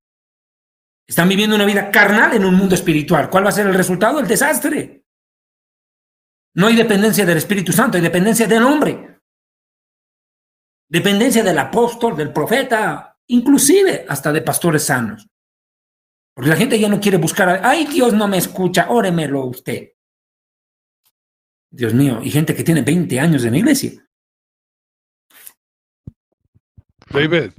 [1.07, 3.31] Están viviendo una vida carnal en un mundo espiritual.
[3.31, 4.19] ¿Cuál va a ser el resultado?
[4.19, 5.05] El desastre.
[6.55, 9.16] No hay dependencia del Espíritu Santo, hay dependencia del hombre.
[10.89, 15.29] Dependencia del apóstol, del profeta, inclusive hasta de pastores sanos.
[16.35, 19.93] Porque la gente ya no quiere buscar, a, ay, Dios no me escucha, óremelo usted.
[21.71, 24.07] Dios mío, y gente que tiene 20 años en la iglesia.
[27.11, 27.53] David.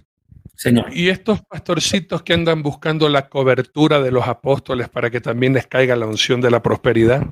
[0.55, 0.91] Señor.
[0.91, 5.67] Y estos pastorcitos que andan buscando la cobertura de los apóstoles para que también les
[5.67, 7.27] caiga la unción de la prosperidad.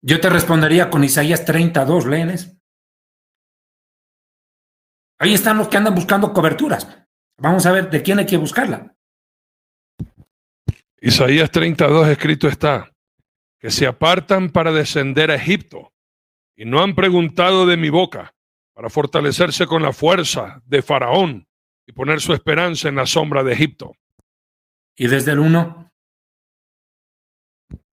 [0.00, 2.56] Yo te respondería con Isaías 32, lenes.
[5.18, 6.86] Ahí están los que andan buscando coberturas.
[7.38, 8.94] Vamos a ver de quién hay que buscarla.
[11.00, 12.90] Isaías 32 escrito está,
[13.58, 15.92] que se apartan para descender a Egipto
[16.56, 18.34] y no han preguntado de mi boca
[18.74, 21.46] para fortalecerse con la fuerza de Faraón
[21.86, 23.92] y poner su esperanza en la sombra de Egipto.
[24.96, 25.86] Y desde el 1,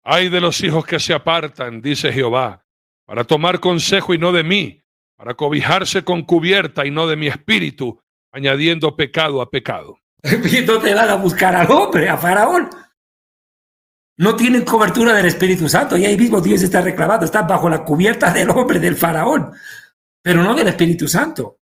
[0.03, 2.65] Ay de los hijos que se apartan, dice Jehová,
[3.05, 4.83] para tomar consejo y no de mí,
[5.16, 7.99] para cobijarse con cubierta y no de mi espíritu,
[8.32, 9.97] añadiendo pecado a pecado.
[10.24, 12.70] no te van a buscar al hombre, a Faraón.
[14.18, 17.84] No tienen cobertura del Espíritu Santo y ahí mismo Dios está reclamando, está bajo la
[17.84, 19.51] cubierta del hombre, del Faraón,
[20.22, 21.59] pero no del Espíritu Santo.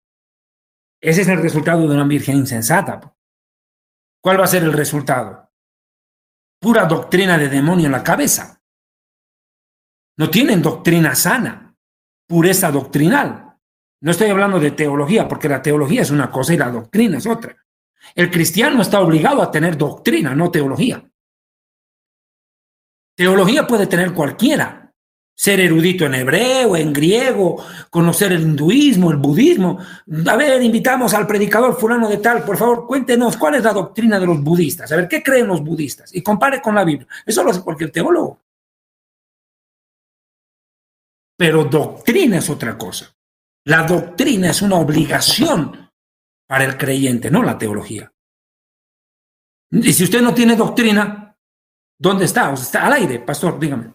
[1.01, 3.15] Ese es el resultado de una virgen insensata.
[4.21, 5.51] ¿Cuál va a ser el resultado?
[6.61, 8.61] pura doctrina de demonio en la cabeza.
[10.17, 11.70] No tienen doctrina sana,
[12.31, 13.57] pureza doctrinal.
[13.99, 17.27] No estoy hablando de teología, porque la teología es una cosa y la doctrina es
[17.27, 17.57] otra.
[18.15, 21.03] El cristiano está obligado a tener doctrina, no teología.
[23.17, 24.93] Teología puede tener cualquiera,
[25.35, 29.79] ser erudito en hebreo, en griego, conocer el hinduismo, el budismo.
[30.27, 34.21] A ver, invitamos al predicador fulano de tal, por favor, cuéntenos cuál es la doctrina
[34.21, 37.07] de los budistas, a ver qué creen los budistas y compare con la Biblia.
[37.25, 38.39] Eso lo hace cualquier teólogo.
[41.41, 43.15] Pero doctrina es otra cosa.
[43.65, 45.89] La doctrina es una obligación
[46.47, 48.13] para el creyente, no la teología.
[49.71, 51.35] Y si usted no tiene doctrina,
[51.97, 52.53] ¿dónde está?
[52.53, 53.91] está al aire, pastor, dígame.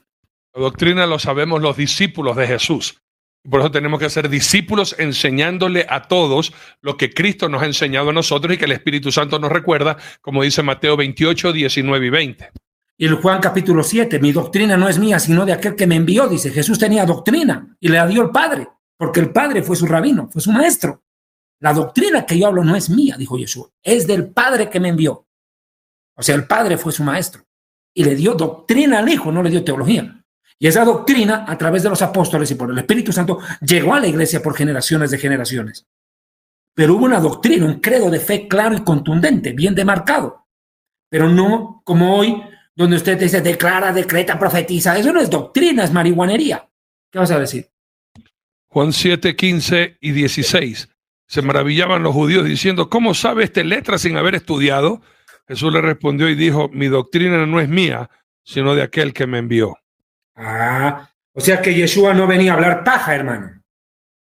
[0.55, 3.01] La doctrina lo sabemos los discípulos de Jesús.
[3.49, 8.11] Por eso tenemos que ser discípulos enseñándole a todos lo que Cristo nos ha enseñado
[8.11, 12.11] a nosotros y que el Espíritu Santo nos recuerda, como dice Mateo 28, 19 y
[12.11, 12.51] 20.
[12.99, 16.29] Y Juan capítulo 7, mi doctrina no es mía, sino de aquel que me envió,
[16.29, 19.87] dice, Jesús tenía doctrina y le la dio el Padre, porque el Padre fue su
[19.87, 21.03] rabino, fue su maestro.
[21.61, 24.89] La doctrina que yo hablo no es mía, dijo Jesús, es del Padre que me
[24.89, 25.27] envió.
[26.17, 27.45] O sea, el Padre fue su maestro
[27.93, 30.25] y le dio doctrina al Hijo, no le dio teología.
[30.59, 34.01] Y esa doctrina, a través de los apóstoles y por el Espíritu Santo, llegó a
[34.01, 35.87] la iglesia por generaciones de generaciones.
[36.75, 40.47] Pero hubo una doctrina, un credo de fe claro y contundente, bien demarcado.
[41.11, 42.43] Pero no como hoy,
[42.77, 44.97] donde usted dice declara, decreta, profetiza.
[44.97, 46.69] Eso no es doctrina, es marihuanería.
[47.11, 47.71] ¿Qué vas a decir?
[48.69, 50.89] Juan 7, 15 y 16.
[51.27, 55.01] Se maravillaban los judíos diciendo, ¿cómo sabe este letra sin haber estudiado?
[55.49, 58.11] Jesús le respondió y dijo, mi doctrina no es mía,
[58.45, 59.79] sino de aquel que me envió.
[60.35, 63.63] Ah, o sea que Yeshua no venía a hablar paja, hermano.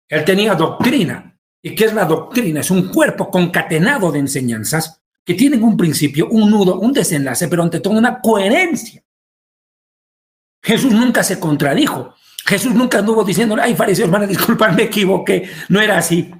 [0.07, 1.35] Él tenía doctrina.
[1.61, 2.59] ¿Y qué es la doctrina?
[2.59, 7.63] Es un cuerpo concatenado de enseñanzas que tienen un principio, un nudo, un desenlace, pero
[7.63, 9.03] ante todo una coherencia.
[10.61, 12.15] Jesús nunca se contradijo.
[12.45, 15.49] Jesús nunca anduvo diciendo, ay, fariseos, van a disculpar, me equivoqué.
[15.69, 16.33] No era así.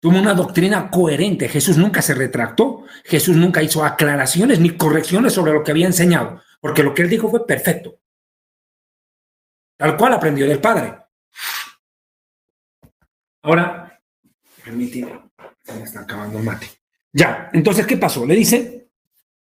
[0.00, 1.48] Tuvo una doctrina coherente.
[1.48, 2.84] Jesús nunca se retractó.
[3.04, 7.10] Jesús nunca hizo aclaraciones ni correcciones sobre lo que había enseñado porque lo que él
[7.10, 8.00] dijo fue perfecto.
[9.76, 10.98] Tal cual aprendió del Padre.
[13.42, 14.00] Ahora,
[14.64, 15.27] permíteme,
[15.74, 16.68] me está acabando mate.
[17.12, 18.26] Ya, entonces, ¿qué pasó?
[18.26, 18.88] Le dice,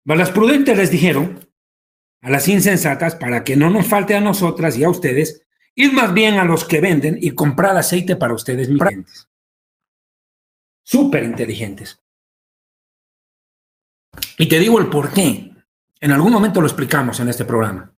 [0.06, 1.48] a las prudentes les dijeron,
[2.20, 5.42] a las insensatas, para que no nos falte a nosotras y a ustedes,
[5.74, 9.28] ir más bien a los que venden y comprar aceite para ustedes mismos.
[10.82, 12.00] Súper inteligentes.
[14.38, 15.52] Y te digo el por qué.
[16.00, 17.94] En algún momento lo explicamos en este programa.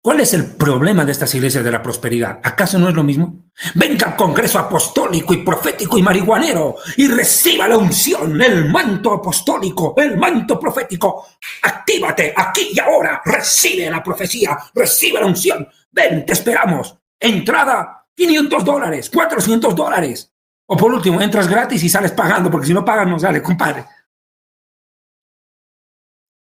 [0.00, 2.38] ¿Cuál es el problema de estas iglesias de la prosperidad?
[2.44, 3.50] ¿Acaso no es lo mismo?
[3.74, 9.94] Venga al Congreso Apostólico y Profético y Marihuanero y reciba la unción, el manto apostólico,
[9.96, 11.26] el manto profético.
[11.62, 13.20] Actívate aquí y ahora.
[13.24, 15.66] Recibe la profecía, recibe la unción.
[15.90, 16.96] Ven, te esperamos.
[17.18, 20.32] Entrada, 500 dólares, 400 dólares.
[20.66, 23.84] O por último, entras gratis y sales pagando, porque si no pagas no sale, compadre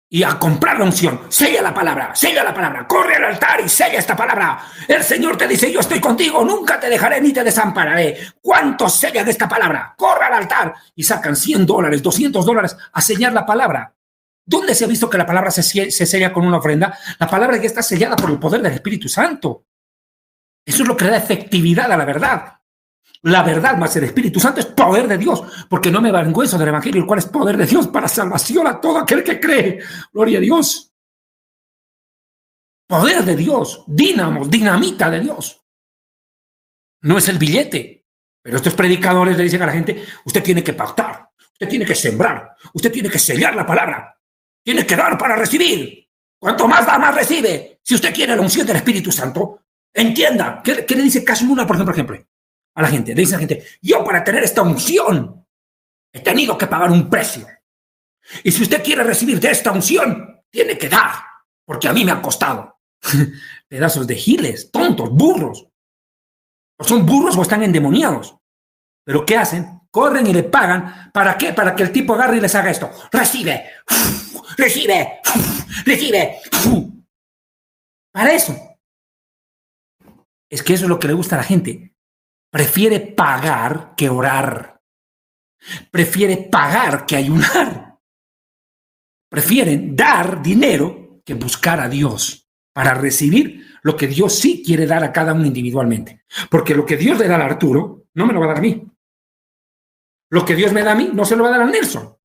[0.09, 1.23] y a comprar la unción.
[1.29, 4.61] Sella la palabra, sella la palabra, corre al altar y sella esta palabra.
[4.87, 8.17] El Señor te dice, yo estoy contigo, nunca te dejaré ni te desampararé.
[8.41, 9.95] ¿Cuántos sellan esta palabra?
[9.97, 13.93] Corre al altar y sacan 100 dólares, 200 dólares a sellar la palabra.
[14.45, 16.97] ¿Dónde se ha visto que la palabra se, se sella con una ofrenda?
[17.19, 19.65] La palabra ya está sellada por el poder del Espíritu Santo.
[20.65, 22.61] Eso es lo que da efectividad a la verdad.
[23.23, 26.69] La verdad más el Espíritu Santo es poder de Dios, porque no me avergüenzo del
[26.69, 29.81] Evangelio, el cual es poder de Dios para salvación a todo aquel que cree.
[30.13, 30.93] Gloria a Dios.
[32.89, 35.61] Poder de Dios, dínamo, dinamita de Dios.
[37.03, 38.07] No es el billete.
[38.43, 41.97] Pero estos predicadores le dicen a la gente, usted tiene que pactar, usted tiene que
[41.97, 44.17] sembrar, usted tiene que sellar la palabra,
[44.63, 46.09] tiene que dar para recibir.
[46.39, 47.81] Cuanto más da, más recibe.
[47.83, 49.63] Si usted quiere la unción del Espíritu Santo,
[49.93, 50.63] entienda.
[50.63, 52.25] ¿Qué, le dice Casmuna, por ejemplo?
[52.77, 53.15] A la gente.
[53.15, 55.45] Le dice a la gente, yo para tener esta unción
[56.13, 57.47] he tenido que pagar un precio.
[58.45, 61.13] Y si usted quiere recibir de esta unción, tiene que dar,
[61.65, 62.81] porque a mí me ha costado.
[63.69, 65.67] Pedazos de giles, tontos, burros.
[66.79, 68.37] O son burros o están endemoniados.
[69.05, 69.81] Pero ¿qué hacen?
[69.91, 71.11] Corren y le pagan.
[71.13, 71.53] ¿Para qué?
[71.53, 72.91] Para que el tipo agarre y les haga esto.
[73.11, 73.71] Recibe,
[74.59, 75.21] recibe,
[75.87, 76.41] recibe.
[78.13, 78.55] Para eso.
[80.51, 81.96] Es que eso es lo que le gusta a la gente
[82.51, 84.81] prefiere pagar que orar.
[85.91, 87.99] Prefiere pagar que ayunar.
[89.29, 95.03] Prefieren dar dinero que buscar a Dios para recibir lo que Dios sí quiere dar
[95.03, 96.25] a cada uno individualmente.
[96.51, 98.63] Porque lo que Dios le da a Arturo, no me lo va a dar a
[98.63, 98.87] mí.
[100.31, 102.17] Lo que Dios me da a mí, no se lo va a dar a Nelson.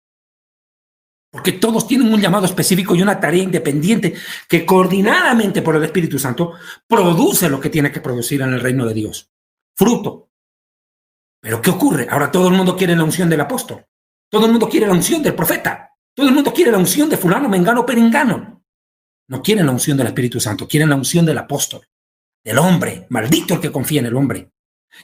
[1.31, 4.13] Porque todos tienen un llamado específico y una tarea independiente
[4.49, 6.53] que coordinadamente por el Espíritu Santo
[6.85, 9.30] produce lo que tiene que producir en el reino de Dios
[9.75, 10.29] fruto.
[11.41, 12.07] Pero ¿qué ocurre?
[12.09, 13.85] Ahora todo el mundo quiere la unción del apóstol.
[14.29, 15.89] Todo el mundo quiere la unción del profeta.
[16.13, 18.63] Todo el mundo quiere la unción de fulano, mengano, perengano.
[19.27, 21.87] No quieren la unción del Espíritu Santo, quieren la unción del apóstol,
[22.43, 23.07] del hombre.
[23.09, 24.51] Maldito el que confía en el hombre.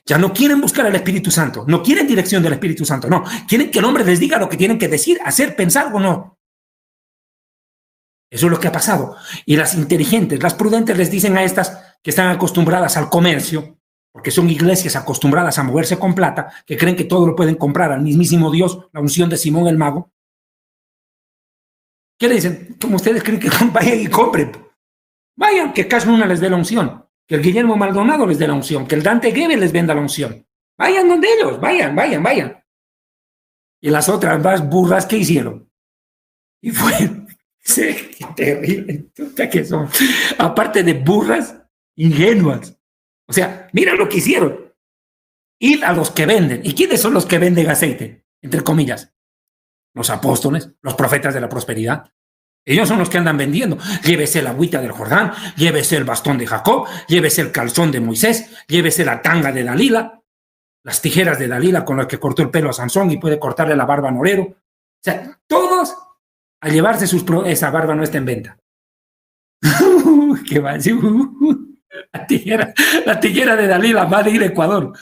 [0.05, 3.23] Ya no quieren buscar al Espíritu Santo, no quieren dirección del Espíritu Santo, no.
[3.47, 6.37] Quieren que el hombre les diga lo que tienen que decir, hacer, pensar o no.
[8.29, 9.15] Eso es lo que ha pasado.
[9.45, 13.76] Y las inteligentes, las prudentes les dicen a estas que están acostumbradas al comercio,
[14.17, 17.91] porque son iglesias acostumbradas a moverse con plata, que creen que todo lo pueden comprar
[17.91, 20.11] al mismísimo Dios, la unción de Simón el mago.
[22.17, 22.75] ¿Qué le dicen?
[22.81, 24.51] Como ustedes creen que vayan y compren.
[25.35, 28.87] Vayan, que Casmuna les dé la unción, que el Guillermo Maldonado les dé la unción,
[28.87, 30.43] que el Dante Gebe les venda la unción.
[30.79, 32.63] Vayan donde ellos, vayan, vayan, vayan.
[33.79, 35.71] Y las otras más burras que hicieron.
[36.59, 36.91] Y fue,
[37.59, 37.83] Sí,
[38.17, 39.11] qué terrible.
[39.51, 39.87] Que son,
[40.39, 41.55] aparte de burras,
[41.95, 42.76] ingenuas.
[43.27, 44.73] O sea, mira lo que hicieron.
[45.59, 46.61] Ir a los que venden.
[46.63, 48.25] ¿Y quiénes son los que venden aceite?
[48.41, 49.13] Entre comillas.
[49.93, 52.11] Los apóstoles, los profetas de la prosperidad.
[52.65, 53.77] Ellos son los que andan vendiendo.
[54.03, 58.49] Llévese la agüita del Jordán, llévese el bastón de Jacob, llévese el calzón de Moisés,
[58.67, 60.21] llévese la tanga de Dalila,
[60.83, 63.75] las tijeras de Dalila con las que cortó el pelo a Sansón y puede cortarle
[63.75, 64.43] la barba a Norero.
[64.43, 65.95] O sea, todos
[66.61, 67.23] a llevarse sus...
[67.45, 68.59] Esa barba no está en venta.
[70.49, 70.99] ¿Qué decir?
[72.13, 72.73] La, tijera,
[73.05, 74.93] la tijera de Dalila va a ir a Ecuador.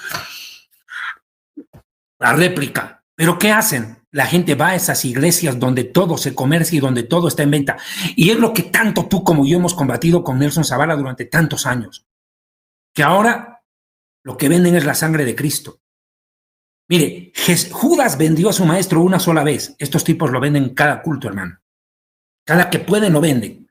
[2.19, 3.03] La réplica.
[3.15, 3.97] ¿Pero qué hacen?
[4.11, 7.51] La gente va a esas iglesias donde todo se comercia y donde todo está en
[7.51, 7.77] venta.
[8.15, 11.65] Y es lo que tanto tú como yo hemos combatido con Nelson Zavala durante tantos
[11.65, 12.05] años.
[12.93, 13.63] Que ahora
[14.23, 15.81] lo que venden es la sangre de Cristo.
[16.87, 17.33] Mire,
[17.71, 19.75] Judas vendió a su maestro una sola vez.
[19.79, 21.59] Estos tipos lo venden cada culto, hermano.
[22.45, 23.69] Cada que pueden lo venden.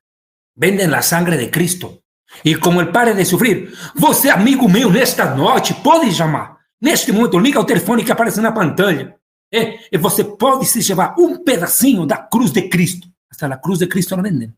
[0.55, 2.04] Venden la sangre de Cristo.
[2.43, 6.59] Y como el pare de sufrir, você amigo mío nesta noche puede llamar.
[6.81, 9.17] Neste momento, liga o telefone que aparece na pantalla.
[9.53, 13.09] É, e você pode se llevar um pedacinho da cruz de Cristo.
[13.31, 14.57] Hasta la cruz de Cristo la venden.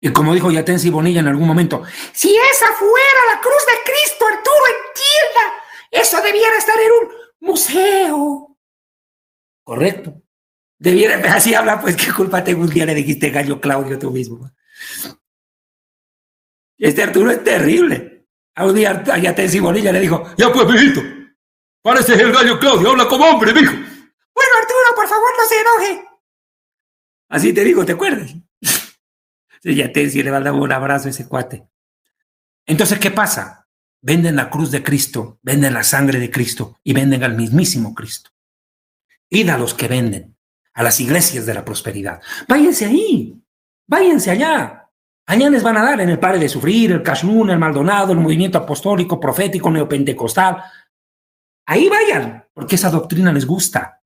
[0.00, 4.26] Y como dijo Yatensi Bonilla en algún momento, si esa fuera la cruz de Cristo,
[4.26, 8.56] Arturo, entienda, eso debiera estar en un museo.
[9.64, 10.22] Correcto.
[10.78, 14.50] Debiera, así habla, pues qué culpa tengo un día le dijiste gallo Claudio tú mismo.
[16.82, 18.26] Este Arturo es terrible.
[18.56, 21.00] A un día a Yatensi Bonilla le dijo, ya pues, mijito,
[21.80, 23.72] Pareces el gallo Claudio, habla como hombre, mijo.
[23.72, 26.08] Bueno, Arturo, por favor, no se enoje.
[27.28, 28.34] Así te digo, ¿te acuerdas?
[29.62, 31.68] Ya te le va a dar un abrazo a ese cuate.
[32.66, 33.68] Entonces, ¿qué pasa?
[34.00, 38.30] Venden la cruz de Cristo, venden la sangre de Cristo y venden al mismísimo Cristo.
[39.30, 40.36] Id a los que venden,
[40.74, 42.20] a las iglesias de la prosperidad.
[42.48, 43.40] Váyanse ahí,
[43.86, 44.81] váyanse allá.
[45.32, 48.18] Allá les van a dar en el Pare de Sufrir, el Cashlun, el Maldonado, el
[48.18, 50.62] movimiento apostólico, profético, neopentecostal,
[51.64, 54.02] Ahí vayan, porque esa doctrina les gusta.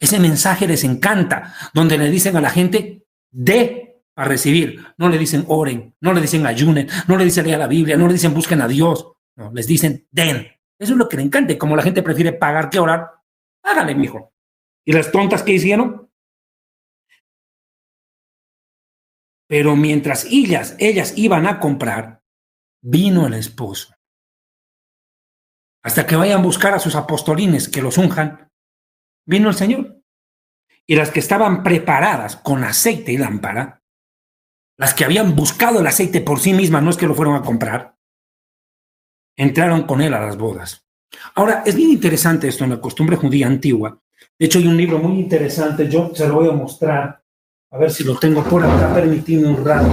[0.00, 4.84] Ese mensaje les encanta, donde le dicen a la gente, de a recibir.
[4.96, 8.08] No le dicen oren, no le dicen ayunen, no le dicen leer la Biblia, no
[8.08, 9.12] le dicen busquen a Dios.
[9.36, 10.48] No, les dicen den.
[10.76, 11.56] Eso es lo que le encanta.
[11.56, 13.12] como la gente prefiere pagar que orar,
[13.62, 14.32] hágale, mijo.
[14.84, 16.07] ¿Y las tontas que hicieron?
[19.48, 22.22] Pero mientras ellas, ellas iban a comprar,
[22.82, 23.98] vino el esposo
[25.88, 28.50] hasta que vayan a buscar a sus apostolines que los unjan,
[29.26, 30.02] vino el Señor.
[30.86, 33.82] Y las que estaban preparadas con aceite y lámpara,
[34.76, 37.42] las que habían buscado el aceite por sí mismas, no es que lo fueron a
[37.42, 37.96] comprar,
[39.36, 40.86] entraron con él a las bodas.
[41.34, 43.98] Ahora, es bien interesante esto en la costumbre judía antigua.
[44.38, 47.22] De hecho, hay un libro muy interesante, yo se lo voy a mostrar,
[47.70, 49.88] a ver si lo tengo por acá, permitidme un rato.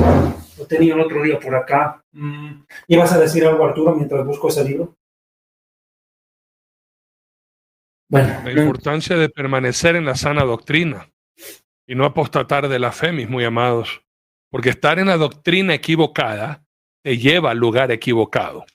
[0.57, 2.03] Lo tenía el otro día por acá.
[2.11, 4.95] Mm, ¿Y vas a decir algo, Arturo, mientras busco ese libro?
[8.07, 11.09] la importancia de permanecer en la sana doctrina
[11.85, 14.01] y no apostatar de la fe, mis muy amados,
[14.49, 16.63] porque estar en la doctrina equivocada
[17.03, 18.65] te lleva al lugar equivocado.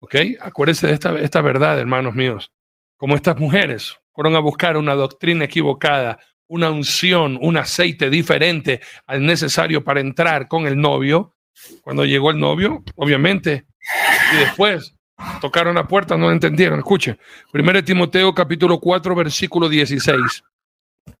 [0.00, 0.16] ¿Ok?
[0.40, 2.52] Acuérdense de esta, esta verdad, hermanos míos.
[2.96, 6.18] Como estas mujeres fueron a buscar una doctrina equivocada,
[6.48, 11.34] una unción, un aceite diferente al necesario para entrar con el novio.
[11.82, 13.66] Cuando llegó el novio, obviamente,
[14.34, 14.94] y después
[15.40, 16.78] Tocaron la puerta, no entendieron.
[16.78, 17.18] Escuche.
[17.52, 20.44] 1 Timoteo capítulo 4, versículo 16.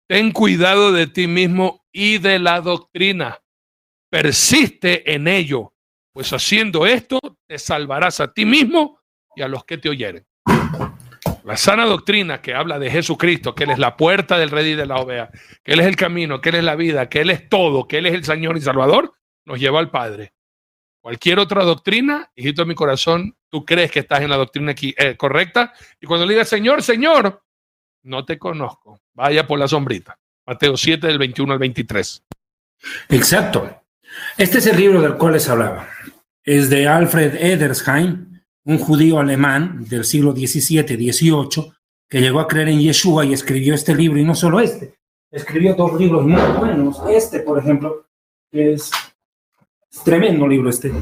[0.06, 3.40] Ten cuidado de ti mismo y de la doctrina.
[4.10, 5.72] Persiste en ello,
[6.12, 9.00] pues haciendo esto te salvarás a ti mismo
[9.34, 10.26] y a los que te oyeren.
[11.44, 14.86] La sana doctrina que habla de Jesucristo, que Él es la puerta del rey de
[14.86, 15.30] la ovea,
[15.62, 17.98] que Él es el camino, que Él es la vida, que Él es todo, que
[17.98, 19.12] Él es el Señor y Salvador,
[19.44, 20.32] nos lleva al Padre.
[21.02, 24.94] Cualquier otra doctrina, hijito de mi corazón, tú crees que estás en la doctrina aquí,
[24.96, 25.74] eh, correcta.
[26.00, 27.42] Y cuando le digas, Señor, Señor,
[28.04, 28.98] no te conozco.
[29.12, 30.18] Vaya por la sombrita.
[30.46, 32.24] Mateo 7, del 21 al 23.
[33.10, 33.82] Exacto.
[34.38, 35.88] Este es el libro del cual les hablaba.
[36.42, 38.33] Es de Alfred Edersheim,
[38.64, 41.72] un judío alemán del siglo XVII-XVIII,
[42.08, 44.94] que llegó a creer en Yeshua y escribió este libro, y no solo este,
[45.30, 47.00] escribió dos libros muy buenos.
[47.08, 48.06] Este, por ejemplo,
[48.52, 48.90] es
[50.02, 50.92] Tremendo libro este.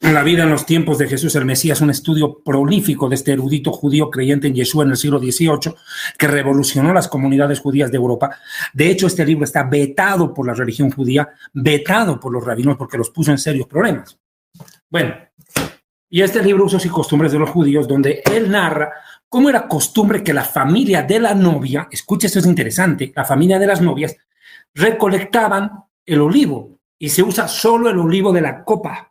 [0.00, 3.70] La vida en los tiempos de Jesús el Mesías, un estudio prolífico de este erudito
[3.70, 5.74] judío creyente en Yeshua en el siglo XVIII,
[6.18, 8.36] que revolucionó las comunidades judías de Europa.
[8.72, 12.98] De hecho, este libro está vetado por la religión judía, vetado por los rabinos, porque
[12.98, 14.18] los puso en serios problemas.
[14.90, 15.14] Bueno,
[16.14, 18.92] y este libro, Usos y Costumbres de los Judíos, donde él narra
[19.30, 23.58] cómo era costumbre que la familia de la novia, escucha, esto es interesante, la familia
[23.58, 24.14] de las novias
[24.74, 25.70] recolectaban
[26.04, 29.10] el olivo y se usa solo el olivo de la copa.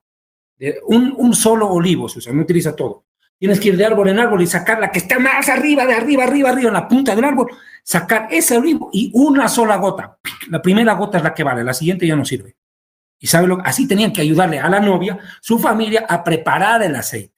[0.86, 3.06] Un, un solo olivo se usa, no utiliza todo.
[3.40, 5.96] Tienes que ir de árbol en árbol y sacar la que está más arriba, de
[5.96, 7.48] arriba, arriba, arriba, en la punta del árbol,
[7.82, 10.20] sacar ese olivo y una sola gota.
[10.52, 12.58] La primera gota es la que vale, la siguiente ya no sirve.
[13.22, 16.96] Y sabe lo así tenían que ayudarle a la novia, su familia, a preparar el
[16.96, 17.36] aceite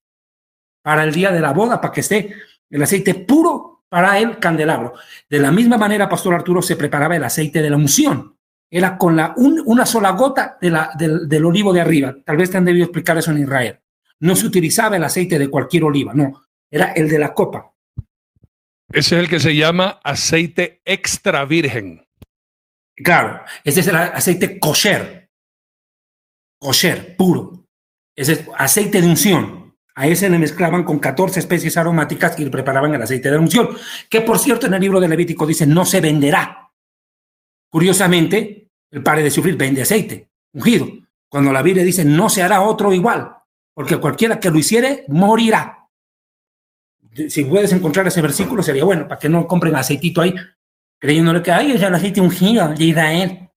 [0.81, 2.33] para el día de la boda, para que esté
[2.69, 4.93] el aceite puro para el candelabro.
[5.29, 8.37] De la misma manera, Pastor Arturo se preparaba el aceite de la unción.
[8.71, 12.15] Era con la, una sola gota de la, del, del olivo de arriba.
[12.25, 13.79] Tal vez te han debido explicar eso en Israel.
[14.21, 17.73] No se utilizaba el aceite de cualquier oliva, no, era el de la copa.
[18.89, 22.07] Ese es el que se llama aceite extra virgen.
[22.95, 25.22] Claro, ese es el aceite kosher.
[26.63, 27.65] Kosher, puro.
[28.15, 29.75] Ese es aceite de unción.
[29.95, 33.69] A ese le mezclaban con 14 especies aromáticas y le preparaban el aceite de unción,
[34.09, 36.71] que por cierto en el libro de Levítico dice no se venderá.
[37.69, 40.87] Curiosamente, el padre de sufrir vende aceite ungido,
[41.27, 43.35] cuando la Biblia dice no se hará otro igual
[43.73, 45.89] porque cualquiera que lo hiciere morirá.
[47.27, 50.33] Si puedes encontrar ese versículo sería bueno, para que no compren aceitito ahí,
[50.99, 53.49] creyéndole que ahí es el aceite ungido de Israel,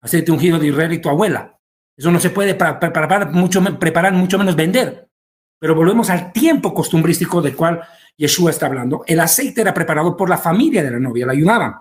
[0.00, 1.57] aceite ungido de Israel y tu abuela.
[1.98, 5.10] Eso no se puede preparar mucho, preparar, mucho menos vender.
[5.58, 7.82] Pero volvemos al tiempo costumbrístico del cual
[8.16, 9.02] Yeshua está hablando.
[9.04, 11.74] El aceite era preparado por la familia de la novia, la ayudaban.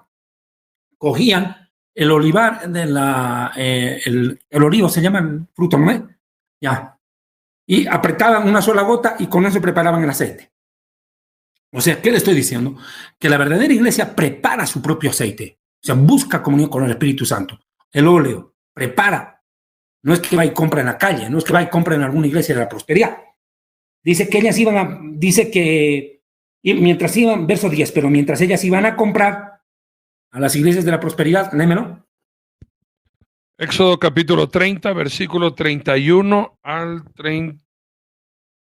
[0.98, 1.56] Cogían
[1.94, 6.10] el olivar de la, eh, el, olivo se llama el fruto, ¿no?
[6.60, 6.98] Ya,
[7.68, 10.52] y apretaban una sola gota y con eso preparaban el aceite.
[11.72, 12.78] O sea, ¿qué le estoy diciendo?
[13.20, 15.60] Que la verdadera iglesia prepara su propio aceite.
[15.84, 17.60] O sea, busca comunión con el Espíritu Santo.
[17.92, 19.37] El óleo, prepara.
[20.08, 21.96] No es que va y compra en la calle, no es que va y compra
[21.96, 23.18] en alguna iglesia de la prosperidad.
[24.02, 26.22] Dice que ellas iban a, dice que,
[26.64, 29.60] mientras iban, verso 10, pero mientras ellas iban a comprar
[30.32, 32.08] a las iglesias de la prosperidad, lémelo.
[33.58, 37.66] Éxodo capítulo 30, versículo 31 al 30,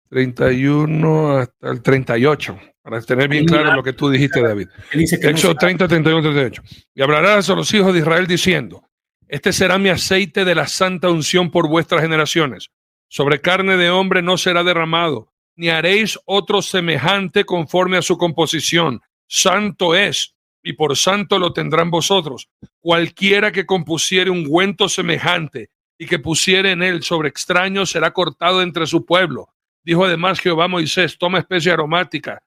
[0.09, 4.67] 31 hasta el 38, para tener bien claro lo que tú dijiste, David.
[4.91, 6.63] Éxodo 30, 31, 38.
[6.93, 8.90] Y hablarás a los hijos de Israel diciendo,
[9.31, 12.73] este será mi aceite de la santa unción por vuestras generaciones.
[13.09, 19.01] Sobre carne de hombre no será derramado, ni haréis otro semejante conforme a su composición.
[19.29, 22.49] Santo es y por santo lo tendrán vosotros.
[22.81, 28.63] Cualquiera que compusiere un ungüento semejante y que pusiere en él sobre extraños será cortado
[28.63, 29.49] entre su pueblo.
[29.85, 32.43] Dijo además Jehová Moisés, toma especie aromática,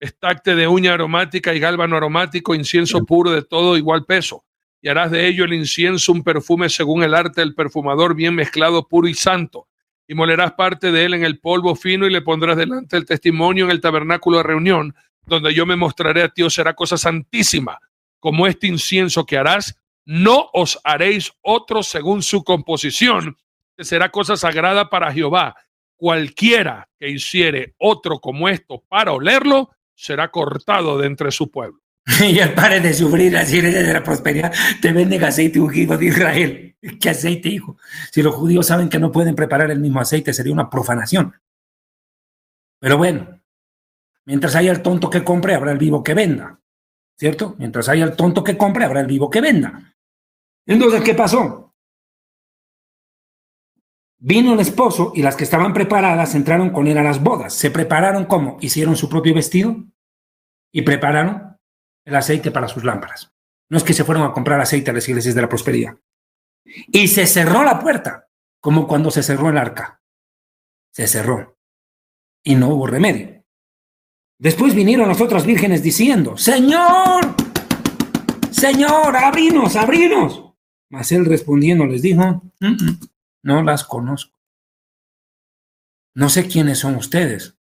[0.00, 4.42] estacte de uña aromática y gálbano aromático, incienso puro de todo igual peso.
[4.84, 8.86] Y harás de ello el incienso un perfume según el arte del perfumador, bien mezclado,
[8.86, 9.66] puro y santo.
[10.06, 13.64] Y molerás parte de él en el polvo fino y le pondrás delante el testimonio
[13.64, 17.78] en el tabernáculo de reunión donde yo me mostraré a ti, os será cosa santísima,
[18.20, 19.74] como este incienso que harás,
[20.04, 23.38] no os haréis otro según su composición,
[23.78, 25.56] que será cosa sagrada para Jehová.
[25.96, 31.80] Cualquiera que hiciere otro como esto para olerlo, será cortado de entre su pueblo.
[32.20, 36.76] y el padre de sufrir así de la prosperidad, te venden aceite ungido de Israel.
[37.00, 37.76] ¿Qué aceite, hijo?
[38.12, 41.34] Si los judíos saben que no pueden preparar el mismo aceite, sería una profanación.
[42.78, 43.40] Pero bueno,
[44.26, 46.60] Mientras haya el tonto que compre, habrá el vivo que venda.
[47.16, 47.54] ¿Cierto?
[47.58, 49.94] Mientras haya el tonto que compre, habrá el vivo que venda.
[50.66, 51.74] Entonces, ¿qué pasó?
[54.18, 57.52] Vino el esposo y las que estaban preparadas entraron con él a las bodas.
[57.52, 58.56] ¿Se prepararon cómo?
[58.60, 59.76] Hicieron su propio vestido
[60.72, 61.53] y prepararon
[62.04, 63.32] el aceite para sus lámparas.
[63.68, 65.96] No es que se fueron a comprar aceite a las iglesias de la prosperidad.
[66.64, 68.28] Y se cerró la puerta,
[68.60, 70.02] como cuando se cerró el arca.
[70.92, 71.58] Se cerró.
[72.42, 73.44] Y no hubo remedio.
[74.38, 77.34] Después vinieron las otras vírgenes diciendo, Señor,
[78.50, 80.54] Señor, abrinos, abrinos.
[80.88, 82.42] Mas él respondiendo les dijo,
[83.42, 84.38] no las conozco.
[86.14, 87.58] No sé quiénes son ustedes.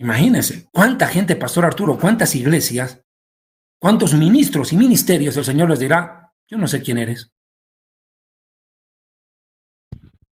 [0.00, 3.04] Imagínense, cuánta gente, Pastor Arturo, cuántas iglesias,
[3.78, 7.30] cuántos ministros y ministerios el Señor les dirá, yo no sé quién eres.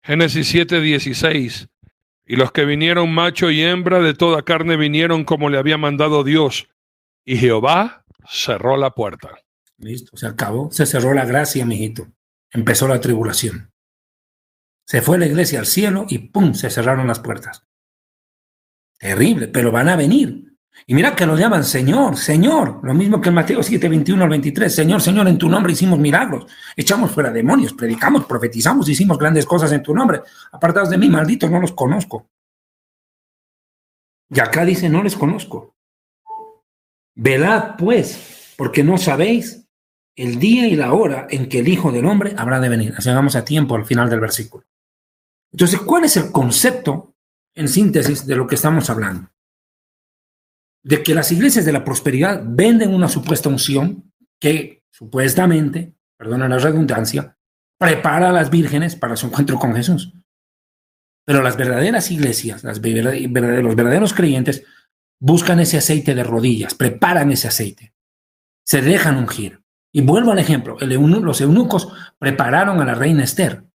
[0.03, 1.69] Génesis 7, 16.
[2.25, 6.25] Y los que vinieron macho y hembra de toda carne vinieron como le había mandado
[6.25, 6.71] Dios.
[7.27, 9.39] Y Jehová cerró la puerta.
[9.77, 12.09] Listo, se acabó, se cerró la gracia, mijito.
[12.51, 13.71] Empezó la tribulación.
[14.87, 16.55] Se fue la iglesia al cielo y ¡pum!
[16.55, 17.68] se cerraron las puertas.
[18.99, 20.49] Terrible, pero van a venir.
[20.87, 22.81] Y mira que lo llaman Señor, Señor.
[22.83, 24.75] Lo mismo que en Mateo 7, 21 al 23.
[24.75, 26.47] Señor, Señor, en tu nombre hicimos milagros.
[26.77, 30.23] Echamos fuera demonios, predicamos, profetizamos, hicimos grandes cosas en tu nombre.
[30.53, 32.29] Apartados de mí, malditos, no los conozco.
[34.31, 35.75] Y acá dice, no les conozco.
[37.15, 39.67] Velad pues, porque no sabéis
[40.17, 42.95] el día y la hora en que el Hijo del Hombre habrá de venir.
[42.97, 44.65] Llegamos a tiempo al final del versículo.
[45.53, 47.08] Entonces, ¿cuál es el concepto,
[47.59, 49.31] en síntesis, de lo que estamos hablando?
[50.85, 56.59] De que las iglesias de la prosperidad venden una supuesta unción que supuestamente, perdona la
[56.59, 57.37] redundancia,
[57.79, 60.15] prepara a las vírgenes para su encuentro con Jesús.
[61.27, 64.65] Pero las verdaderas iglesias, los verdaderos creyentes,
[65.21, 67.93] buscan ese aceite de rodillas, preparan ese aceite,
[68.65, 69.63] se dejan ungir.
[69.93, 73.68] Y vuelvo al ejemplo, los eunucos prepararon a la reina Esther,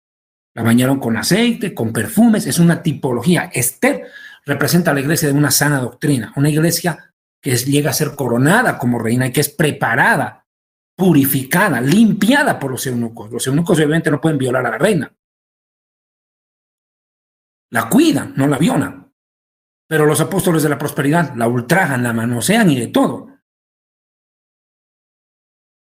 [0.55, 3.51] la bañaron con aceite, con perfumes, es una tipología.
[3.53, 4.07] Esther
[4.45, 8.79] representa a la iglesia de una sana doctrina, una iglesia que llega a ser coronada
[8.79, 10.47] como reina y que es preparada,
[10.97, 13.31] purificada, limpiada por los eunucos.
[13.31, 15.13] Los eunucos obviamente no pueden violar a la reina.
[17.71, 19.13] La cuidan, no la violan.
[19.89, 23.29] Pero los apóstoles de la prosperidad la ultrajan, la manosean y de todo.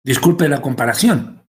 [0.04, 1.45] Disculpe la comparación,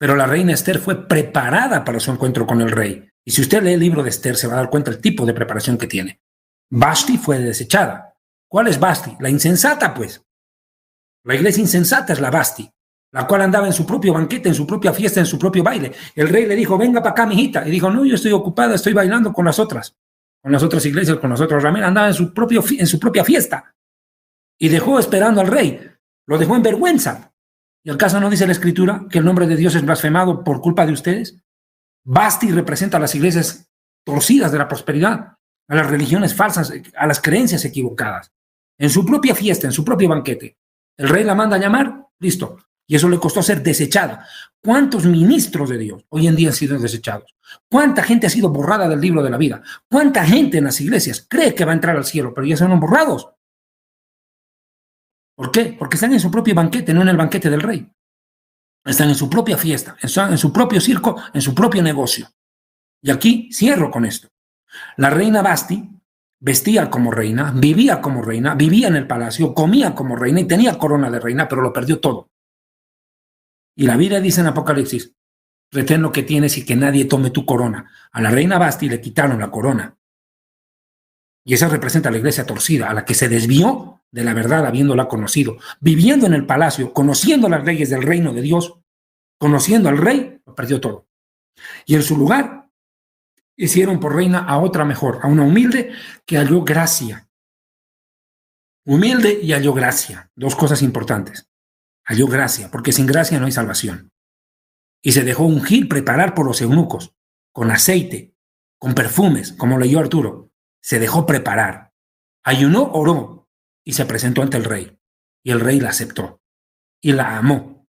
[0.00, 3.06] pero la reina Esther fue preparada para su encuentro con el rey.
[3.22, 5.26] Y si usted lee el libro de Esther, se va a dar cuenta del tipo
[5.26, 6.22] de preparación que tiene.
[6.70, 8.16] Basti fue desechada.
[8.48, 9.14] ¿Cuál es Basti?
[9.20, 10.24] La insensata, pues.
[11.24, 12.68] La iglesia insensata es la Basti,
[13.12, 15.92] la cual andaba en su propio banquete, en su propia fiesta, en su propio baile.
[16.14, 17.68] El rey le dijo, venga para acá, mijita.
[17.68, 19.94] Y dijo, no, yo estoy ocupada, estoy bailando con las otras
[20.42, 23.24] con las otras iglesias, con los otros rameros, andaba en su, propio, en su propia
[23.24, 23.74] fiesta.
[24.58, 25.80] Y dejó esperando al rey.
[26.26, 27.29] Lo dejó en vergüenza.
[27.82, 30.84] ¿Y acaso no dice la escritura que el nombre de Dios es blasfemado por culpa
[30.84, 31.36] de ustedes?
[32.04, 33.70] Basti representa a las iglesias
[34.04, 35.36] torcidas de la prosperidad,
[35.68, 38.32] a las religiones falsas, a las creencias equivocadas.
[38.78, 40.56] En su propia fiesta, en su propio banquete.
[40.96, 42.58] El rey la manda a llamar, listo.
[42.86, 44.26] Y eso le costó ser desechada.
[44.62, 47.34] ¿Cuántos ministros de Dios hoy en día han sido desechados?
[47.70, 49.62] ¿Cuánta gente ha sido borrada del libro de la vida?
[49.88, 52.78] ¿Cuánta gente en las iglesias cree que va a entrar al cielo, pero ya son
[52.80, 53.28] borrados?
[55.40, 55.74] ¿Por qué?
[55.78, 57.90] Porque están en su propio banquete, no en el banquete del rey.
[58.84, 62.28] Están en su propia fiesta, en su propio circo, en su propio negocio.
[63.00, 64.28] Y aquí cierro con esto.
[64.98, 65.88] La reina Basti
[66.40, 70.76] vestía como reina, vivía como reina, vivía en el palacio, comía como reina y tenía
[70.76, 72.28] corona de reina, pero lo perdió todo.
[73.74, 75.14] Y la Biblia dice en Apocalipsis,
[75.72, 77.90] retén lo que tienes y que nadie tome tu corona.
[78.12, 79.96] A la reina Basti le quitaron la corona.
[81.44, 84.66] Y esa representa a la iglesia torcida, a la que se desvió de la verdad
[84.66, 88.78] habiéndola conocido, viviendo en el palacio, conociendo las leyes del reino de Dios,
[89.38, 91.08] conociendo al rey, lo perdió todo.
[91.86, 92.68] Y en su lugar
[93.56, 95.92] hicieron por reina a otra mejor, a una humilde
[96.26, 97.28] que halló gracia.
[98.84, 101.48] Humilde y halló gracia, dos cosas importantes.
[102.04, 104.10] Halló gracia, porque sin gracia no hay salvación
[105.02, 107.14] y se dejó ungir, preparar por los eunucos,
[107.52, 108.34] con aceite,
[108.78, 110.49] con perfumes, como leyó Arturo.
[110.82, 111.92] Se dejó preparar.
[112.42, 113.48] Ayunó, oró
[113.84, 114.98] y se presentó ante el rey.
[115.42, 116.40] Y el rey la aceptó
[117.00, 117.88] y la amó.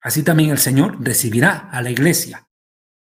[0.00, 2.48] Así también el Señor recibirá a la iglesia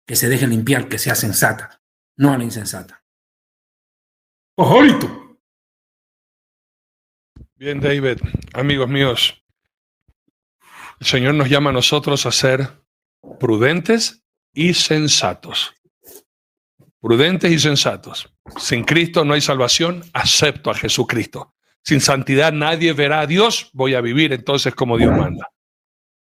[0.07, 1.83] que se deje limpiar, que sea sensata,
[2.17, 3.05] no a la insensata.
[4.57, 5.41] ¡Ojolito!
[7.57, 8.19] Bien, David,
[8.53, 9.43] amigos míos,
[11.01, 12.85] el Señor nos llama a nosotros a ser
[13.41, 15.75] prudentes y sensatos.
[17.01, 18.33] Prudentes y sensatos.
[18.59, 21.55] Sin Cristo no hay salvación, acepto a Jesucristo.
[21.83, 25.53] Sin santidad nadie verá a Dios, voy a vivir entonces como Dios manda.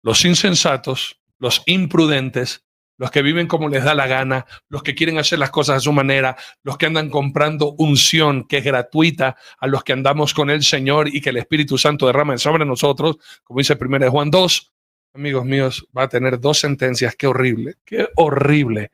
[0.01, 2.65] Los insensatos, los imprudentes,
[2.97, 5.79] los que viven como les da la gana, los que quieren hacer las cosas a
[5.79, 10.49] su manera, los que andan comprando unción que es gratuita a los que andamos con
[10.49, 14.73] el Señor y que el Espíritu Santo derrama sobre nosotros, como dice 1 Juan 2,
[15.13, 17.15] amigos míos, va a tener dos sentencias.
[17.15, 18.91] Qué horrible, qué horrible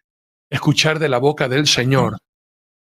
[0.54, 2.18] escuchar de la boca del Señor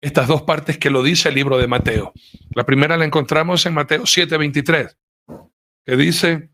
[0.01, 2.13] estas dos partes que lo dice el libro de Mateo.
[2.55, 4.97] La primera la encontramos en Mateo 7:23,
[5.87, 6.51] que dice,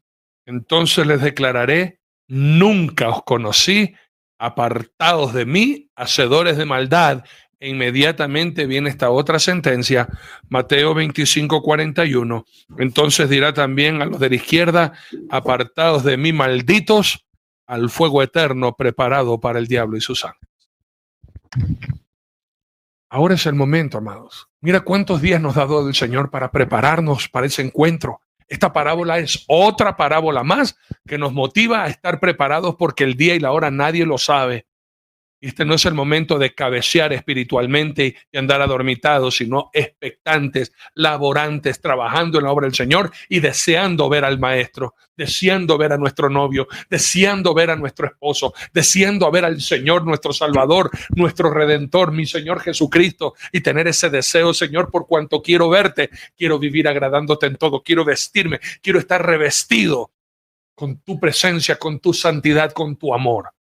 [0.46, 3.94] entonces les declararé, nunca os conocí,
[4.38, 7.24] apartados de mí, hacedores de maldad.
[7.60, 10.08] E inmediatamente viene esta otra sentencia,
[10.48, 12.44] Mateo 25, 41.
[12.78, 14.92] Entonces dirá también a los de la izquierda,
[15.28, 17.26] apartados de mí, malditos,
[17.66, 20.47] al fuego eterno preparado para el diablo y sus ángeles.
[23.10, 24.48] Ahora es el momento, amados.
[24.60, 28.20] Mira cuántos días nos ha dado el Señor para prepararnos para ese encuentro.
[28.46, 30.76] Esta parábola es otra parábola más
[31.06, 34.67] que nos motiva a estar preparados porque el día y la hora nadie lo sabe.
[35.40, 42.38] Este no es el momento de cabecear espiritualmente y andar adormitados, sino expectantes, laborantes, trabajando
[42.38, 46.66] en la obra del Señor y deseando ver al Maestro, deseando ver a nuestro novio,
[46.90, 52.60] deseando ver a nuestro esposo, deseando ver al Señor, nuestro Salvador, nuestro Redentor, mi Señor
[52.60, 57.82] Jesucristo, y tener ese deseo, Señor, por cuanto quiero verte, quiero vivir agradándote en todo,
[57.84, 60.10] quiero vestirme, quiero estar revestido
[60.74, 63.50] con tu presencia, con tu santidad, con tu amor.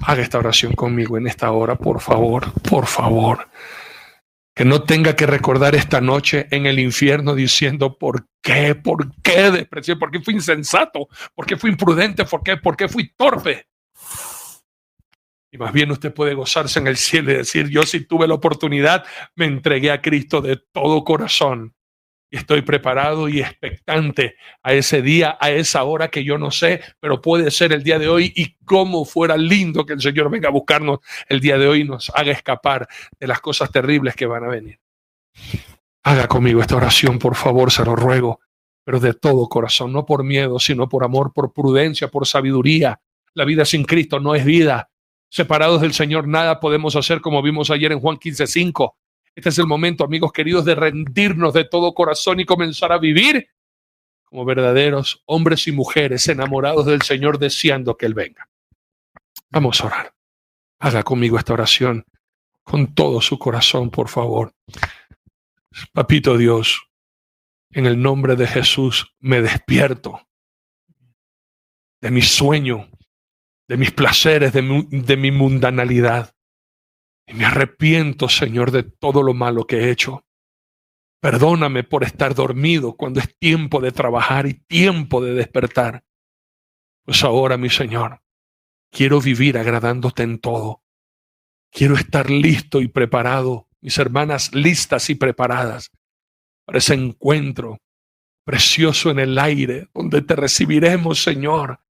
[0.00, 3.48] Haga esta oración conmigo en esta hora, por favor, por favor.
[4.54, 8.74] Que no tenga que recordar esta noche en el infierno diciendo, ¿por qué?
[8.74, 9.96] ¿Por qué desprecié?
[9.96, 11.08] ¿Por qué fui insensato?
[11.34, 12.24] ¿Por qué fui imprudente?
[12.24, 12.56] ¿Por qué?
[12.58, 13.66] ¿Por qué fui torpe?
[15.50, 18.34] Y más bien usted puede gozarse en el cielo y decir, yo si tuve la
[18.34, 19.04] oportunidad,
[19.36, 21.74] me entregué a Cristo de todo corazón.
[22.32, 26.80] Y estoy preparado y expectante a ese día, a esa hora que yo no sé,
[26.98, 28.32] pero puede ser el día de hoy.
[28.34, 31.84] Y cómo fuera lindo que el Señor venga a buscarnos el día de hoy y
[31.84, 32.88] nos haga escapar
[33.20, 34.80] de las cosas terribles que van a venir.
[36.04, 38.40] Haga conmigo esta oración, por favor, se lo ruego,
[38.82, 42.98] pero de todo corazón, no por miedo, sino por amor, por prudencia, por sabiduría.
[43.34, 44.88] La vida sin Cristo no es vida.
[45.28, 48.94] Separados del Señor, nada podemos hacer como vimos ayer en Juan 15:5.
[49.34, 53.48] Este es el momento, amigos queridos, de rendirnos de todo corazón y comenzar a vivir
[54.24, 58.48] como verdaderos hombres y mujeres enamorados del Señor, deseando que Él venga.
[59.50, 60.14] Vamos a orar.
[60.80, 62.04] Haga conmigo esta oración
[62.62, 64.54] con todo su corazón, por favor.
[65.92, 66.82] Papito Dios,
[67.70, 70.20] en el nombre de Jesús me despierto
[72.00, 72.88] de mi sueño
[73.72, 76.34] de mis placeres, de mi, mundanalidad.
[77.32, 80.26] Y me arrepiento, Señor, de todo lo malo que he hecho.
[81.18, 86.04] Perdóname por estar dormido cuando es tiempo de trabajar y tiempo de despertar.
[87.04, 88.20] Pues ahora, mi Señor,
[88.90, 90.82] quiero vivir agradándote en todo.
[91.70, 95.90] Quiero estar listo y preparado, mis hermanas listas y preparadas
[96.66, 97.80] para ese encuentro
[98.44, 101.80] precioso en el aire, donde te recibiremos, Señor,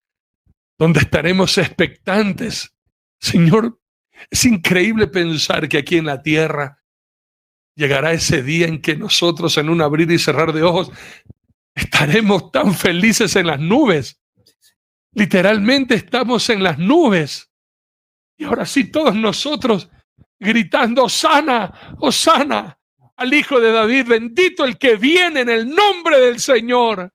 [0.79, 2.77] donde estaremos expectantes.
[3.19, 3.82] Señor,
[4.31, 6.83] es increíble pensar que aquí en la tierra
[7.75, 10.91] llegará ese día en que nosotros en un abrir y cerrar de ojos
[11.75, 14.21] estaremos tan felices en las nubes.
[15.15, 17.51] Literalmente estamos en las nubes.
[18.37, 19.91] Y ahora sí todos nosotros
[20.39, 22.79] gritando, sana, sana
[23.17, 27.13] al Hijo de David, bendito el que viene en el nombre del Señor.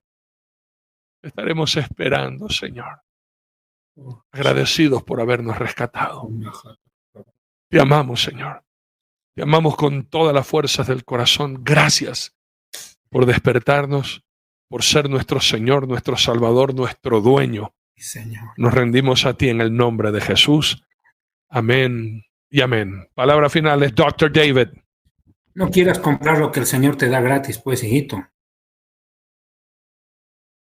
[1.21, 3.01] Estaremos esperando, Señor
[4.31, 6.29] agradecidos por habernos rescatado.
[7.69, 8.63] Te amamos, Señor.
[9.35, 11.63] Te amamos con todas las fuerzas del corazón.
[11.63, 12.35] Gracias
[13.09, 14.23] por despertarnos,
[14.69, 17.73] por ser nuestro Señor, nuestro Salvador, nuestro dueño.
[18.57, 20.83] Nos rendimos a ti en el nombre de Jesús.
[21.49, 23.09] Amén y amén.
[23.13, 24.31] Palabra final es Dr.
[24.31, 24.69] David.
[25.55, 28.23] No quieras comprar lo que el Señor te da gratis, pues, hijito.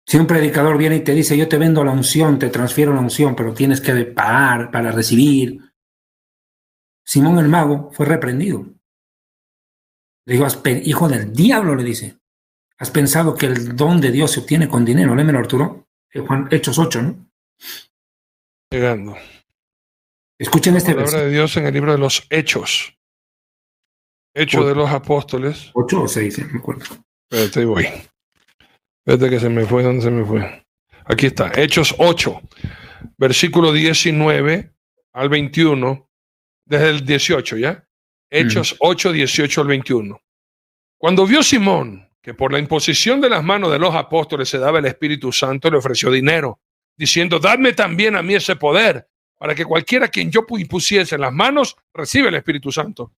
[0.06, 3.02] Si un predicador viene y te dice, yo te vendo la unción, te transfiero la
[3.02, 5.67] unción, pero tienes que pagar para recibir.
[7.08, 8.66] Simón el mago fue reprendido.
[10.26, 10.46] Le dijo,
[10.84, 12.18] hijo del diablo, le dice,
[12.78, 15.16] ¿has pensado que el don de Dios se obtiene con dinero?
[15.16, 15.88] Lémelo, Arturo.
[16.14, 17.32] Juan, Hechos 8, ¿no?
[18.70, 19.16] Llegando.
[20.38, 22.98] Escuchen este La palabra de Dios en el libro de los Hechos.
[24.36, 25.72] Hechos de los Apóstoles.
[25.76, 26.84] 8 o 6, me acuerdo.
[27.30, 27.88] Espérate, voy.
[29.06, 30.66] Espérate que se me fue, ¿dónde se me fue?
[31.06, 32.42] Aquí está, Hechos 8,
[33.18, 34.74] versículo 19
[35.14, 36.07] al 21,
[36.68, 37.88] desde el 18, ¿ya?
[38.30, 40.22] Hechos 8, 18 al 21.
[40.98, 44.80] Cuando vio Simón que por la imposición de las manos de los apóstoles se daba
[44.80, 46.60] el Espíritu Santo, le ofreció dinero,
[46.98, 49.08] diciendo, dadme también a mí ese poder,
[49.38, 53.14] para que cualquiera quien yo impusiese en las manos reciba el Espíritu Santo.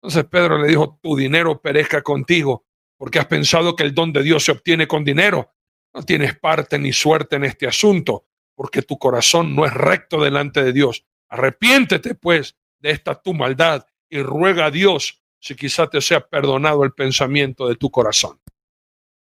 [0.00, 2.64] Entonces Pedro le dijo, tu dinero perezca contigo
[2.96, 5.52] porque has pensado que el don de Dios se obtiene con dinero.
[5.92, 10.64] No tienes parte ni suerte en este asunto, porque tu corazón no es recto delante
[10.64, 11.04] de Dios.
[11.28, 16.84] Arrepiéntete, pues, de esta tu maldad y ruega a Dios si quizá te sea perdonado
[16.84, 18.40] el pensamiento de tu corazón.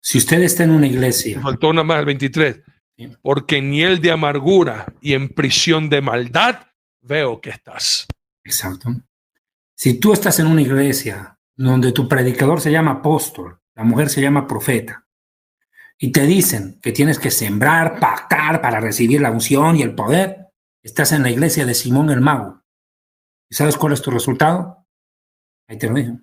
[0.01, 1.41] Si usted está en una iglesia.
[1.41, 2.61] Faltó una más, el 23.
[3.23, 6.67] Porque en hiel de amargura y en prisión de maldad
[7.01, 8.07] veo que estás.
[8.45, 8.95] Exacto.
[9.75, 14.21] Si tú estás en una iglesia donde tu predicador se llama apóstol, la mujer se
[14.21, 15.05] llama profeta,
[15.99, 20.49] y te dicen que tienes que sembrar, pactar para recibir la unción y el poder,
[20.83, 22.64] estás en la iglesia de Simón el Mago.
[23.55, 24.85] ¿Y sabes cuál es tu resultado?
[25.69, 26.19] Ahí te lo digo.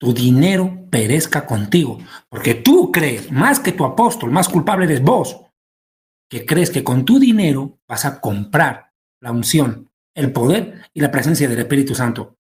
[0.00, 1.98] Tu dinero perezca contigo,
[2.30, 5.38] porque tú crees, más que tu apóstol, más culpable eres vos,
[6.30, 11.10] que crees que con tu dinero vas a comprar la unción, el poder y la
[11.10, 12.38] presencia del Espíritu Santo.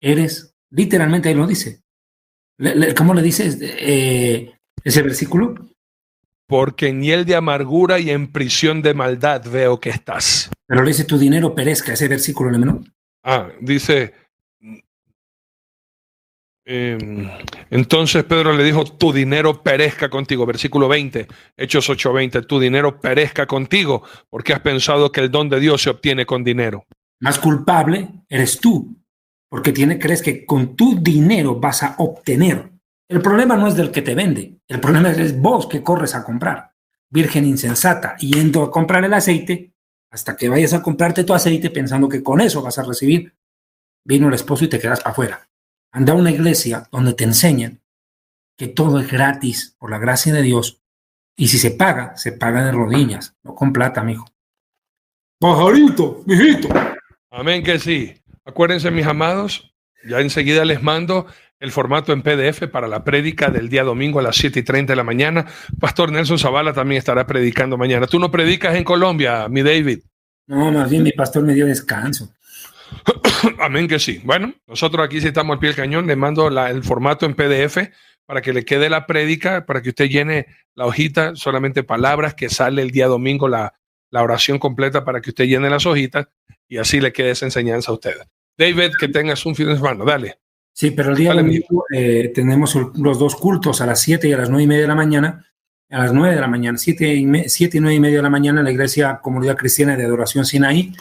[0.00, 1.82] Eres Literalmente ahí lo dice.
[2.96, 4.52] ¿Cómo le dices eh,
[4.84, 5.56] ese versículo?
[6.46, 10.50] Porque en hiel de amargura y en prisión de maldad veo que estás.
[10.68, 12.84] Pero le dice tu dinero perezca, ese versículo, ¿no?
[13.22, 14.14] Ah, dice,
[16.70, 17.26] Em,
[17.70, 20.44] entonces Pedro le dijo, tu dinero perezca contigo.
[20.44, 21.26] Versículo 20,
[21.56, 25.88] Hechos 8:20, tu dinero perezca contigo porque has pensado que el don de Dios se
[25.88, 26.84] obtiene con dinero.
[27.20, 28.98] Más culpable eres tú,
[29.48, 32.70] porque tiene, crees que con tu dinero vas a obtener.
[33.08, 36.22] El problema no es del que te vende, el problema es vos que corres a
[36.22, 36.72] comprar.
[37.08, 39.72] Virgen insensata, yendo a comprar el aceite,
[40.10, 43.34] hasta que vayas a comprarte tu aceite pensando que con eso vas a recibir,
[44.04, 45.50] vino el esposo y te quedas para afuera.
[45.92, 47.82] Anda a una iglesia donde te enseñan
[48.56, 50.82] que todo es gratis por la gracia de Dios.
[51.36, 54.26] Y si se paga, se paga de rodillas, no con plata, mijo.
[55.38, 56.68] Pajarito, mijito.
[57.30, 58.20] Amén que sí.
[58.44, 59.72] Acuérdense, mis amados,
[60.04, 61.26] ya enseguida les mando
[61.60, 64.92] el formato en PDF para la prédica del día domingo a las 7 y 30
[64.92, 65.46] de la mañana.
[65.80, 68.06] Pastor Nelson Zavala también estará predicando mañana.
[68.06, 70.00] ¿Tú no predicas en Colombia, mi David?
[70.46, 72.32] No, más bien mi pastor me dio descanso.
[73.58, 74.20] Amén que sí.
[74.24, 77.78] Bueno, nosotros aquí si estamos al pie del cañón, le mando el formato en PDF
[78.24, 82.48] para que le quede la prédica, para que usted llene la hojita, solamente palabras, que
[82.48, 83.74] sale el día domingo la,
[84.10, 86.28] la oración completa para que usted llene las hojitas
[86.68, 88.16] y así le quede esa enseñanza a usted.
[88.56, 90.38] David, que tengas un fin de semana, dale.
[90.78, 94.36] Sí, pero el día domingo eh, tenemos los dos cultos a las 7 y a
[94.36, 95.44] las 9 y media de la mañana.
[95.90, 98.30] A las 9 de la mañana, 7 y, 7 y 9 y media de la
[98.30, 100.92] mañana en la Iglesia Comunidad Cristiana de Adoración Sinaí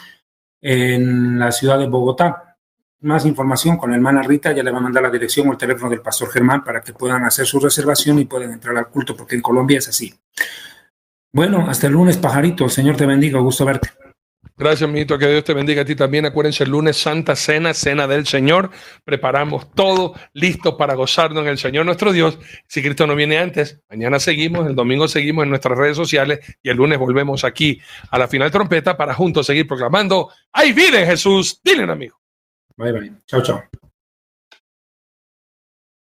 [0.62, 2.58] en la ciudad de Bogotá.
[3.02, 5.60] Más información con la hermana Rita, ya le va a mandar la dirección o el
[5.60, 9.16] teléfono del pastor Germán para que puedan hacer su reservación y puedan entrar al culto,
[9.16, 10.12] porque en Colombia es así.
[11.32, 12.68] Bueno, hasta el lunes, pajarito.
[12.68, 13.40] Señor te bendiga.
[13.42, 13.90] Gusto verte.
[14.58, 15.18] Gracias, mijito.
[15.20, 16.26] Que Dios te bendiga a ti también.
[16.26, 18.72] Acuérdense, el lunes, Santa Cena, Cena del Señor.
[19.06, 22.40] Preparamos todo listo para gozarnos en el Señor nuestro Dios.
[22.68, 26.70] Si Cristo no viene antes, mañana seguimos, el domingo seguimos en nuestras redes sociales y
[26.70, 27.80] el lunes volvemos aquí
[28.10, 30.30] a la final trompeta para juntos seguir proclamando.
[30.52, 31.62] ¡Hay vida en Jesús!
[31.64, 32.20] Dile, amigo.
[32.76, 33.12] Bye, bye.
[33.28, 33.87] Chao, chao.